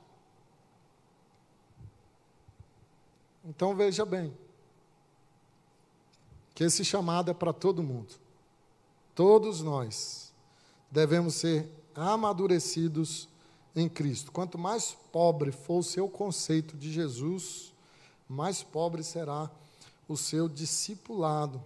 Então 3.44 3.76
veja 3.76 4.06
bem, 4.06 4.38
que 6.54 6.64
esse 6.64 6.86
chamado 6.86 7.32
é 7.32 7.34
para 7.34 7.52
todo 7.52 7.82
mundo. 7.82 8.14
Todos 9.14 9.62
nós 9.62 10.34
devemos 10.90 11.36
ser 11.36 11.70
amadurecidos 11.94 13.28
em 13.76 13.88
Cristo. 13.88 14.32
Quanto 14.32 14.58
mais 14.58 14.98
pobre 15.12 15.52
for 15.52 15.80
o 15.80 15.84
seu 15.84 16.08
conceito 16.08 16.78
de 16.78 16.92
Jesus, 16.92 17.74
mais 18.28 18.64
pobre 18.64 19.04
será 19.04 19.50
o 20.08 20.18
seu 20.18 20.48
discipulado. 20.48 21.62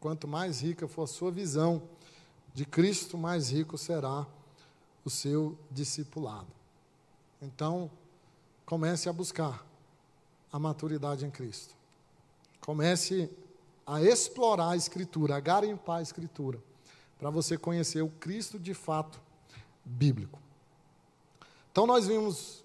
Quanto 0.00 0.26
mais 0.26 0.60
rica 0.60 0.88
for 0.88 1.02
a 1.02 1.06
sua 1.06 1.30
visão 1.30 1.82
de 2.54 2.64
Cristo, 2.64 3.16
mais 3.16 3.50
rico 3.50 3.78
será 3.78 4.26
o 5.04 5.10
seu 5.10 5.56
discipulado. 5.70 6.48
Então, 7.40 7.90
comece 8.64 9.08
a 9.08 9.12
buscar 9.12 9.66
a 10.52 10.58
maturidade 10.58 11.24
em 11.24 11.30
Cristo. 11.30 11.74
Comece 12.60 13.30
a 13.86 14.02
explorar 14.02 14.70
a 14.70 14.76
Escritura, 14.76 15.36
a 15.36 15.40
garimpar 15.40 15.98
a 15.98 16.02
Escritura, 16.02 16.62
para 17.22 17.30
você 17.30 17.56
conhecer 17.56 18.02
o 18.02 18.08
Cristo 18.08 18.58
de 18.58 18.74
fato 18.74 19.20
bíblico. 19.84 20.40
Então, 21.70 21.86
nós 21.86 22.08
vimos 22.08 22.64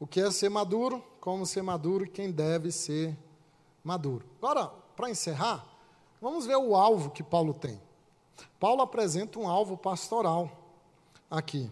o 0.00 0.08
que 0.08 0.20
é 0.20 0.28
ser 0.32 0.48
maduro, 0.48 1.00
como 1.20 1.46
ser 1.46 1.62
maduro 1.62 2.04
e 2.04 2.08
quem 2.08 2.32
deve 2.32 2.72
ser 2.72 3.16
maduro. 3.84 4.26
Agora, 4.42 4.66
para 4.96 5.08
encerrar, 5.08 5.64
vamos 6.20 6.46
ver 6.46 6.56
o 6.56 6.74
alvo 6.74 7.10
que 7.10 7.22
Paulo 7.22 7.54
tem. 7.54 7.80
Paulo 8.58 8.82
apresenta 8.82 9.38
um 9.38 9.48
alvo 9.48 9.76
pastoral 9.76 10.50
aqui. 11.30 11.70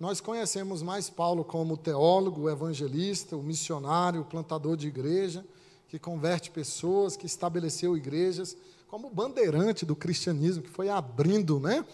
Nós 0.00 0.20
conhecemos 0.20 0.82
mais 0.82 1.08
Paulo 1.08 1.44
como 1.44 1.76
teólogo, 1.76 2.50
evangelista, 2.50 3.36
o 3.36 3.44
missionário, 3.44 4.22
o 4.22 4.24
plantador 4.24 4.76
de 4.76 4.88
igreja, 4.88 5.46
que 5.86 6.00
converte 6.00 6.50
pessoas, 6.50 7.16
que 7.16 7.26
estabeleceu 7.26 7.96
igrejas, 7.96 8.56
como 8.94 9.10
bandeirante 9.10 9.84
do 9.84 9.96
cristianismo, 9.96 10.62
que 10.62 10.70
foi 10.70 10.88
abrindo 10.88 11.58
né, 11.58 11.84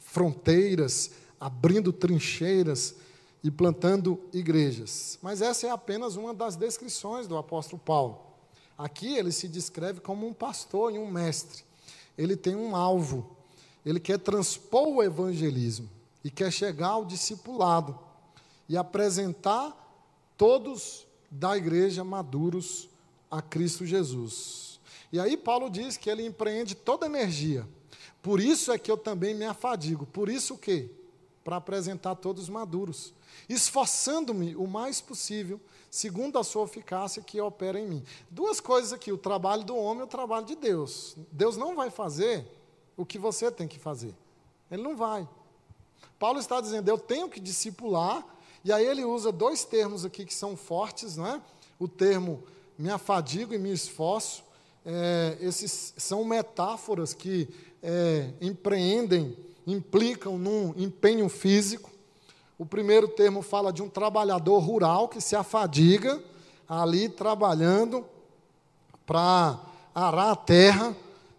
fronteiras, 0.00 1.12
abrindo 1.38 1.92
trincheiras 1.92 2.96
e 3.44 3.48
plantando 3.48 4.20
igrejas. 4.32 5.20
Mas 5.22 5.40
essa 5.40 5.68
é 5.68 5.70
apenas 5.70 6.16
uma 6.16 6.34
das 6.34 6.56
descrições 6.56 7.28
do 7.28 7.36
apóstolo 7.36 7.80
Paulo. 7.80 8.18
Aqui 8.76 9.16
ele 9.16 9.30
se 9.30 9.46
descreve 9.46 10.00
como 10.00 10.26
um 10.26 10.34
pastor 10.34 10.92
e 10.92 10.98
um 10.98 11.08
mestre. 11.08 11.62
Ele 12.18 12.34
tem 12.34 12.56
um 12.56 12.74
alvo. 12.74 13.36
Ele 13.86 14.00
quer 14.00 14.18
transpor 14.18 14.88
o 14.88 15.00
evangelismo 15.00 15.88
e 16.24 16.28
quer 16.28 16.50
chegar 16.50 16.88
ao 16.88 17.04
discipulado 17.04 17.96
e 18.68 18.76
apresentar 18.76 19.76
todos 20.36 21.06
da 21.30 21.56
igreja 21.56 22.02
maduros 22.02 22.88
a 23.30 23.40
Cristo 23.40 23.86
Jesus. 23.86 24.77
E 25.12 25.18
aí 25.18 25.36
Paulo 25.36 25.70
diz 25.70 25.96
que 25.96 26.10
ele 26.10 26.24
empreende 26.24 26.74
toda 26.74 27.06
energia. 27.06 27.66
Por 28.22 28.40
isso 28.40 28.72
é 28.72 28.78
que 28.78 28.90
eu 28.90 28.96
também 28.96 29.34
me 29.34 29.44
afadigo. 29.44 30.06
Por 30.06 30.28
isso 30.28 30.54
o 30.54 30.58
quê? 30.58 30.90
Para 31.42 31.56
apresentar 31.56 32.14
todos 32.16 32.48
maduros, 32.48 33.14
esforçando-me 33.48 34.54
o 34.54 34.66
mais 34.66 35.00
possível 35.00 35.60
segundo 35.90 36.38
a 36.38 36.44
sua 36.44 36.64
eficácia 36.64 37.22
que 37.22 37.40
opera 37.40 37.80
em 37.80 37.86
mim. 37.86 38.04
Duas 38.30 38.60
coisas 38.60 38.92
aqui: 38.92 39.10
o 39.12 39.18
trabalho 39.18 39.64
do 39.64 39.76
homem 39.76 40.00
e 40.00 40.04
o 40.04 40.08
trabalho 40.08 40.46
de 40.46 40.54
Deus. 40.54 41.16
Deus 41.32 41.56
não 41.56 41.74
vai 41.74 41.90
fazer 41.90 42.46
o 42.96 43.06
que 43.06 43.18
você 43.18 43.50
tem 43.50 43.68
que 43.68 43.78
fazer. 43.78 44.14
Ele 44.70 44.82
não 44.82 44.96
vai. 44.96 45.28
Paulo 46.18 46.38
está 46.38 46.60
dizendo: 46.60 46.88
eu 46.88 46.98
tenho 46.98 47.28
que 47.28 47.40
discipular, 47.40 48.24
e 48.64 48.72
aí 48.72 48.84
ele 48.84 49.04
usa 49.04 49.32
dois 49.32 49.64
termos 49.64 50.04
aqui 50.04 50.24
que 50.24 50.34
são 50.34 50.56
fortes, 50.56 51.16
não 51.16 51.26
é? 51.26 51.40
O 51.78 51.88
termo 51.88 52.42
me 52.76 52.90
afadigo 52.90 53.54
e 53.54 53.58
me 53.58 53.72
esforço. 53.72 54.44
É, 54.84 55.36
esses 55.40 55.94
são 55.96 56.24
metáforas 56.24 57.12
que 57.12 57.48
é, 57.82 58.30
empreendem, 58.40 59.36
implicam 59.66 60.38
num 60.38 60.74
empenho 60.76 61.28
físico. 61.28 61.90
O 62.58 62.66
primeiro 62.66 63.08
termo 63.08 63.42
fala 63.42 63.72
de 63.72 63.82
um 63.82 63.88
trabalhador 63.88 64.58
rural 64.58 65.08
que 65.08 65.20
se 65.20 65.36
afadiga 65.36 66.22
ali 66.68 67.08
trabalhando 67.08 68.04
para 69.06 69.60
arar 69.94 70.30
a 70.32 70.36
terra, 70.36 70.96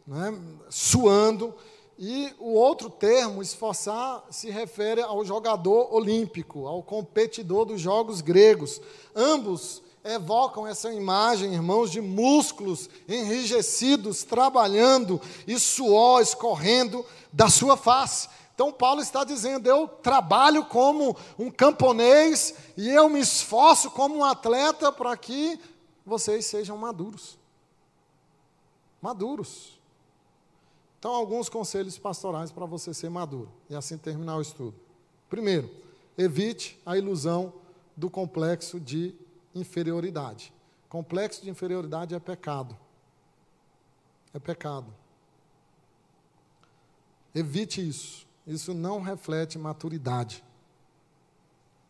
né, 0.08 0.38
suando, 0.70 1.54
E 2.02 2.34
o 2.40 2.54
outro 2.54 2.90
termo, 2.90 3.42
esforçar, 3.42 4.24
se 4.32 4.50
refere 4.50 5.02
ao 5.02 5.26
jogador 5.26 5.94
olímpico, 5.94 6.66
ao 6.66 6.82
competidor 6.82 7.66
dos 7.66 7.82
jogos 7.82 8.22
gregos. 8.22 8.82
Ambos 9.14 9.82
evocam 10.04 10.66
essa 10.66 10.92
imagem, 10.94 11.54
irmãos, 11.54 11.92
de 11.92 12.02
músculos 12.02 12.90
enrijecidos, 13.08 14.24
trabalhando 14.24 15.22
e 15.48 15.60
suor 15.60 16.22
escorrendo 16.22 17.06
da 17.32 17.50
sua 17.50 17.76
face. 17.76 18.30
Então, 18.54 18.72
Paulo 18.72 19.02
está 19.02 19.24
dizendo: 19.24 19.68
eu 19.68 19.88
trabalho 19.88 20.66
como 20.66 21.16
um 21.38 21.50
camponês 21.50 22.54
e 22.76 22.90
eu 22.90 23.08
me 23.10 23.20
esforço 23.20 23.92
como 23.92 24.18
um 24.18 24.24
atleta 24.24 24.92
para 24.92 25.16
que 25.16 25.60
vocês 26.06 26.46
sejam 26.46 26.78
maduros. 26.78 27.38
Maduros. 29.02 29.80
Então, 30.98 31.12
alguns 31.12 31.48
conselhos 31.48 31.98
pastorais 31.98 32.52
para 32.52 32.66
você 32.66 32.94
ser 32.94 33.10
maduro 33.10 33.50
e 33.70 33.76
assim 33.76 33.98
terminar 33.98 34.36
o 34.36 34.42
estudo. 34.42 34.76
Primeiro, 35.30 35.70
evite 36.18 36.78
a 36.86 36.98
ilusão 36.98 37.54
do 37.96 38.10
complexo 38.10 38.78
de 38.78 39.16
inferioridade. 39.54 40.54
Complexo 40.88 41.42
de 41.44 41.50
inferioridade 41.50 42.16
é 42.16 42.20
pecado. 42.20 42.78
É 44.34 44.40
pecado. 44.40 44.94
Evite 47.34 47.88
isso. 47.88 48.28
Isso 48.46 48.74
não 48.74 49.02
reflete 49.02 49.58
maturidade. 49.58 50.44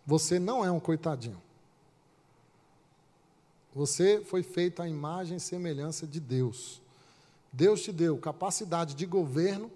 Você 0.05 0.39
não 0.39 0.65
é 0.65 0.71
um 0.71 0.79
coitadinho. 0.79 1.41
Você 3.73 4.21
foi 4.25 4.43
feito 4.43 4.81
à 4.81 4.87
imagem 4.87 5.37
e 5.37 5.39
semelhança 5.39 6.05
de 6.07 6.19
Deus. 6.19 6.81
Deus 7.51 7.81
te 7.81 7.91
deu 7.91 8.17
capacidade 8.17 8.95
de 8.95 9.05
governo, 9.05 9.71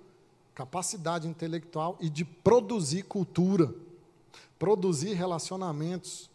capacidade 0.53 1.27
intelectual 1.27 1.97
e 1.99 2.09
de 2.09 2.25
produzir 2.25 3.03
cultura, 3.03 3.73
produzir 4.59 5.13
relacionamentos 5.13 6.29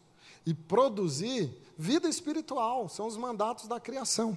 e 0.49 0.55
produzir 0.55 1.55
vida 1.77 2.09
espiritual. 2.09 2.89
São 2.89 3.07
os 3.07 3.19
mandatos 3.19 3.69
da 3.69 3.79
criação. 3.79 4.37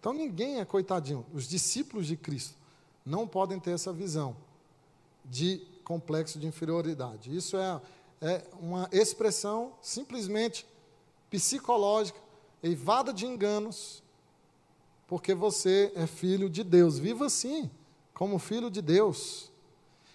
Então 0.00 0.12
ninguém 0.12 0.58
é 0.58 0.64
coitadinho. 0.64 1.24
Os 1.32 1.48
discípulos 1.48 2.08
de 2.08 2.16
Cristo 2.16 2.56
não 3.06 3.24
podem 3.24 3.60
ter 3.60 3.70
essa 3.70 3.92
visão 3.92 4.36
de 5.24 5.64
complexo 5.84 6.40
de 6.40 6.48
inferioridade. 6.48 7.34
Isso 7.34 7.56
é, 7.56 7.80
é 8.20 8.44
uma 8.58 8.88
expressão 8.90 9.74
simplesmente 9.80 10.66
psicológica, 11.30 12.18
eivada 12.60 13.12
de 13.12 13.24
enganos, 13.24 14.02
porque 15.06 15.34
você 15.34 15.92
é 15.94 16.04
filho 16.04 16.50
de 16.50 16.64
Deus. 16.64 16.98
Viva 16.98 17.26
assim, 17.26 17.70
como 18.12 18.40
filho 18.40 18.68
de 18.68 18.82
Deus. 18.82 19.52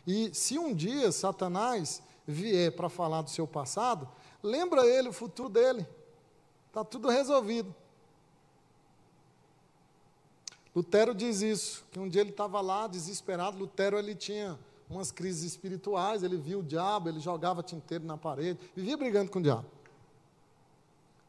E 0.05 0.31
se 0.33 0.59
um 0.59 0.75
dia 0.75 1.13
Satanás 1.13 2.03
vier 2.27 2.73
para 2.73 2.89
falar 2.89 3.21
do 3.21 3.29
seu 3.29 3.47
passado, 3.47 4.05
lembra 4.41 4.85
ele 4.85 5.09
o 5.09 5.13
futuro 5.13 5.49
dele. 5.49 5.85
Está 6.67 6.83
tudo 6.83 7.09
resolvido. 7.09 7.73
Lutero 10.75 11.13
diz 11.15 11.41
isso, 11.41 11.83
que 11.91 11.99
um 11.99 12.07
dia 12.07 12.21
ele 12.21 12.29
estava 12.29 12.61
lá 12.61 12.87
desesperado. 12.87 13.57
Lutero 13.57 13.97
ele 13.97 14.15
tinha 14.15 14.57
umas 14.89 15.11
crises 15.11 15.43
espirituais, 15.43 16.23
ele 16.23 16.37
viu 16.37 16.59
o 16.59 16.63
diabo, 16.63 17.09
ele 17.09 17.19
jogava 17.19 17.61
tinteiro 17.61 18.05
na 18.05 18.17
parede, 18.17 18.59
vivia 18.75 18.97
brigando 18.97 19.29
com 19.29 19.39
o 19.39 19.41
diabo. 19.41 19.65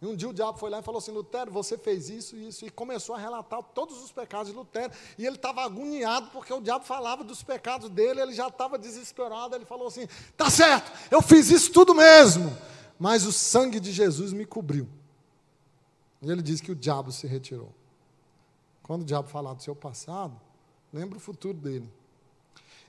E 0.02 0.06
um 0.06 0.16
dia 0.16 0.28
o 0.30 0.32
diabo 0.32 0.58
foi 0.58 0.70
lá 0.70 0.78
e 0.78 0.82
falou 0.82 0.98
assim: 0.98 1.10
Lutero, 1.10 1.50
você 1.50 1.76
fez 1.76 2.08
isso 2.08 2.34
e 2.34 2.48
isso. 2.48 2.64
E 2.64 2.70
começou 2.70 3.14
a 3.14 3.18
relatar 3.18 3.62
todos 3.74 4.02
os 4.02 4.10
pecados 4.10 4.48
de 4.50 4.56
Lutero. 4.56 4.90
E 5.18 5.26
ele 5.26 5.36
estava 5.36 5.62
agoniado 5.62 6.30
porque 6.32 6.52
o 6.54 6.60
diabo 6.60 6.86
falava 6.86 7.22
dos 7.22 7.42
pecados 7.42 7.90
dele, 7.90 8.20
ele 8.22 8.32
já 8.32 8.48
estava 8.48 8.78
desesperado. 8.78 9.54
Ele 9.54 9.66
falou 9.66 9.88
assim: 9.88 10.08
Tá 10.38 10.48
certo, 10.48 10.90
eu 11.10 11.20
fiz 11.20 11.50
isso 11.50 11.70
tudo 11.70 11.94
mesmo, 11.94 12.56
mas 13.00 13.24
o 13.24 13.32
sangue 13.32 13.80
de 13.80 13.90
Jesus 13.90 14.30
me 14.30 14.44
cobriu. 14.44 14.86
E 16.20 16.30
ele 16.30 16.42
diz 16.42 16.60
que 16.60 16.70
o 16.70 16.76
diabo 16.76 17.10
se 17.10 17.26
retirou. 17.26 17.72
Quando 18.82 19.00
o 19.00 19.04
diabo 19.06 19.26
falar 19.26 19.54
do 19.54 19.62
seu 19.62 19.74
passado, 19.74 20.38
lembre 20.92 21.16
o 21.16 21.20
futuro 21.20 21.56
dele. 21.56 21.90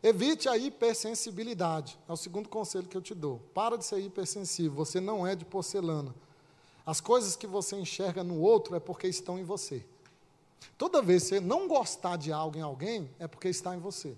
Evite 0.04 0.50
a 0.50 0.58
hipersensibilidade. 0.58 1.98
É 2.10 2.12
o 2.12 2.18
segundo 2.18 2.50
conselho 2.50 2.90
que 2.90 2.98
eu 2.98 3.02
te 3.02 3.16
dou. 3.16 3.40
Para 3.54 3.78
de 3.78 3.86
ser 3.86 4.00
hipersensível. 4.00 4.74
Você 4.74 5.00
não 5.00 5.26
é 5.26 5.34
de 5.34 5.46
porcelana. 5.46 6.14
As 6.86 7.00
coisas 7.00 7.38
que 7.38 7.48
você 7.48 7.78
enxerga 7.78 8.22
no 8.22 8.38
outro 8.42 8.76
é 8.76 8.82
porque 8.82 9.08
estão 9.08 9.40
em 9.40 9.46
você. 9.46 9.86
Toda 10.78 11.02
vez 11.02 11.24
que 11.24 11.30
você 11.30 11.40
não 11.40 11.70
gostar 11.70 12.18
de 12.18 12.34
algo 12.34 12.58
em 12.58 12.62
alguém, 12.62 13.10
é 13.18 13.28
porque 13.28 13.48
está 13.48 13.74
em 13.74 13.80
você. 13.80 14.18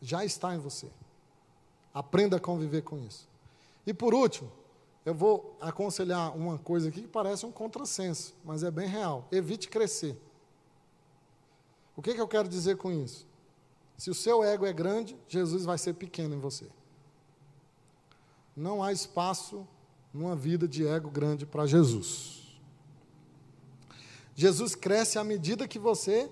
Já 0.00 0.24
está 0.24 0.54
em 0.54 0.58
você. 0.58 0.88
Aprenda 1.92 2.36
a 2.36 2.40
conviver 2.40 2.82
com 2.82 2.98
isso. 2.98 3.31
E 3.86 3.92
por 3.92 4.14
último, 4.14 4.50
eu 5.04 5.14
vou 5.14 5.56
aconselhar 5.60 6.36
uma 6.36 6.58
coisa 6.58 6.88
aqui 6.88 7.02
que 7.02 7.08
parece 7.08 7.44
um 7.44 7.50
contrassenso, 7.50 8.34
mas 8.44 8.62
é 8.62 8.70
bem 8.70 8.86
real. 8.86 9.26
Evite 9.32 9.68
crescer. 9.68 10.16
O 11.96 12.02
que, 12.02 12.14
que 12.14 12.20
eu 12.20 12.28
quero 12.28 12.48
dizer 12.48 12.76
com 12.76 12.92
isso? 12.92 13.26
Se 13.98 14.10
o 14.10 14.14
seu 14.14 14.42
ego 14.42 14.64
é 14.64 14.72
grande, 14.72 15.16
Jesus 15.28 15.64
vai 15.64 15.76
ser 15.76 15.94
pequeno 15.94 16.34
em 16.34 16.38
você. 16.38 16.66
Não 18.56 18.82
há 18.82 18.92
espaço 18.92 19.66
numa 20.12 20.36
vida 20.36 20.68
de 20.68 20.86
ego 20.86 21.10
grande 21.10 21.44
para 21.46 21.66
Jesus. 21.66 22.60
Jesus 24.34 24.74
cresce 24.74 25.18
à 25.18 25.24
medida 25.24 25.68
que 25.68 25.78
você 25.78 26.30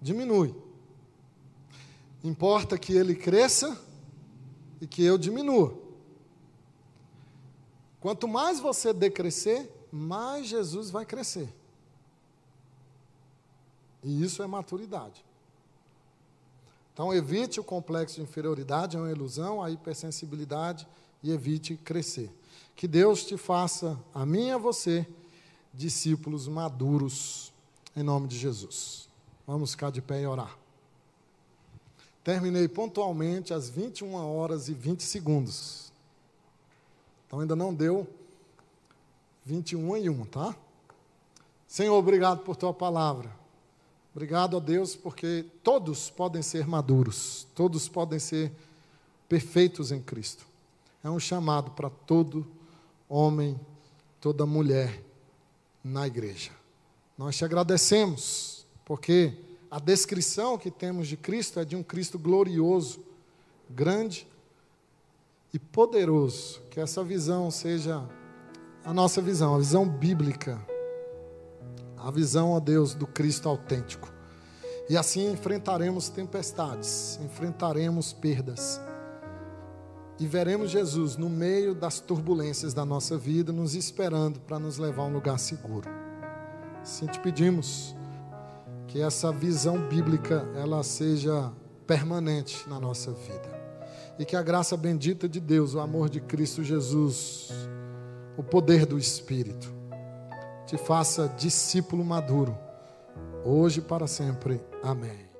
diminui. 0.00 0.54
Importa 2.24 2.78
que 2.78 2.92
ele 2.92 3.14
cresça 3.14 3.80
e 4.80 4.86
que 4.86 5.04
eu 5.04 5.18
diminua. 5.18 5.81
Quanto 8.02 8.26
mais 8.26 8.58
você 8.58 8.92
decrescer, 8.92 9.70
mais 9.92 10.48
Jesus 10.48 10.90
vai 10.90 11.06
crescer. 11.06 11.48
E 14.02 14.24
isso 14.24 14.42
é 14.42 14.46
maturidade. 14.48 15.24
Então, 16.92 17.14
evite 17.14 17.60
o 17.60 17.64
complexo 17.64 18.16
de 18.16 18.22
inferioridade, 18.22 18.96
é 18.96 19.00
uma 19.00 19.10
ilusão, 19.10 19.62
a 19.62 19.70
hipersensibilidade, 19.70 20.86
e 21.22 21.30
evite 21.30 21.76
crescer. 21.76 22.28
Que 22.74 22.88
Deus 22.88 23.24
te 23.24 23.36
faça, 23.36 23.96
a 24.12 24.26
mim 24.26 24.48
e 24.48 24.50
a 24.50 24.58
você, 24.58 25.06
discípulos 25.72 26.48
maduros, 26.48 27.52
em 27.94 28.02
nome 28.02 28.26
de 28.26 28.36
Jesus. 28.36 29.08
Vamos 29.46 29.70
ficar 29.70 29.90
de 29.90 30.02
pé 30.02 30.22
e 30.22 30.26
orar. 30.26 30.58
Terminei 32.24 32.66
pontualmente 32.66 33.54
às 33.54 33.70
21 33.70 34.14
horas 34.14 34.68
e 34.68 34.74
20 34.74 35.04
segundos. 35.04 35.81
Então 37.32 37.40
ainda 37.40 37.56
não 37.56 37.72
deu 37.72 38.06
21 39.46 39.96
e 39.96 40.10
1, 40.10 40.26
tá? 40.26 40.54
Senhor, 41.66 41.96
obrigado 41.96 42.40
por 42.40 42.56
tua 42.56 42.74
palavra. 42.74 43.34
Obrigado 44.14 44.58
a 44.58 44.60
Deus, 44.60 44.94
porque 44.94 45.46
todos 45.62 46.10
podem 46.10 46.42
ser 46.42 46.66
maduros, 46.66 47.46
todos 47.54 47.88
podem 47.88 48.18
ser 48.18 48.52
perfeitos 49.30 49.90
em 49.90 50.02
Cristo. 50.02 50.44
É 51.02 51.08
um 51.08 51.18
chamado 51.18 51.70
para 51.70 51.88
todo 51.88 52.46
homem, 53.08 53.58
toda 54.20 54.44
mulher 54.44 55.02
na 55.82 56.06
igreja. 56.06 56.50
Nós 57.16 57.34
te 57.34 57.46
agradecemos, 57.46 58.66
porque 58.84 59.32
a 59.70 59.78
descrição 59.78 60.58
que 60.58 60.70
temos 60.70 61.08
de 61.08 61.16
Cristo 61.16 61.60
é 61.60 61.64
de 61.64 61.76
um 61.76 61.82
Cristo 61.82 62.18
glorioso, 62.18 63.02
grande 63.70 64.26
e 65.52 65.58
poderoso. 65.58 66.60
Que 66.70 66.80
essa 66.80 67.02
visão 67.04 67.50
seja 67.50 68.02
a 68.84 68.92
nossa 68.92 69.20
visão, 69.20 69.54
a 69.54 69.58
visão 69.58 69.88
bíblica 69.88 70.60
a 72.02 72.10
visão, 72.10 72.50
ó 72.50 72.60
Deus, 72.60 72.94
do 72.94 73.06
Cristo 73.06 73.48
autêntico. 73.48 74.12
E 74.88 74.96
assim 74.96 75.30
enfrentaremos 75.30 76.08
tempestades, 76.08 77.18
enfrentaremos 77.22 78.12
perdas. 78.12 78.80
E 80.18 80.26
veremos 80.26 80.70
Jesus 80.70 81.16
no 81.16 81.30
meio 81.30 81.74
das 81.74 82.00
turbulências 82.00 82.74
da 82.74 82.84
nossa 82.84 83.16
vida, 83.16 83.52
nos 83.52 83.74
esperando 83.74 84.40
para 84.40 84.58
nos 84.58 84.78
levar 84.78 85.04
a 85.04 85.06
um 85.06 85.12
lugar 85.12 85.38
seguro. 85.38 85.88
Assim 86.82 87.06
te 87.06 87.20
pedimos 87.20 87.94
que 88.88 89.00
essa 89.00 89.32
visão 89.32 89.88
bíblica 89.88 90.46
ela 90.56 90.82
seja 90.82 91.52
permanente 91.86 92.68
na 92.68 92.80
nossa 92.80 93.12
vida. 93.12 93.61
E 94.18 94.24
que 94.24 94.36
a 94.36 94.42
graça 94.42 94.76
bendita 94.76 95.28
de 95.28 95.40
Deus, 95.40 95.74
o 95.74 95.80
amor 95.80 96.08
de 96.08 96.20
Cristo 96.20 96.62
Jesus, 96.62 97.50
o 98.36 98.42
poder 98.42 98.86
do 98.86 98.98
Espírito, 98.98 99.72
te 100.66 100.76
faça 100.76 101.28
discípulo 101.36 102.04
maduro, 102.04 102.56
hoje 103.44 103.80
e 103.80 103.82
para 103.82 104.06
sempre. 104.06 104.60
Amém. 104.82 105.31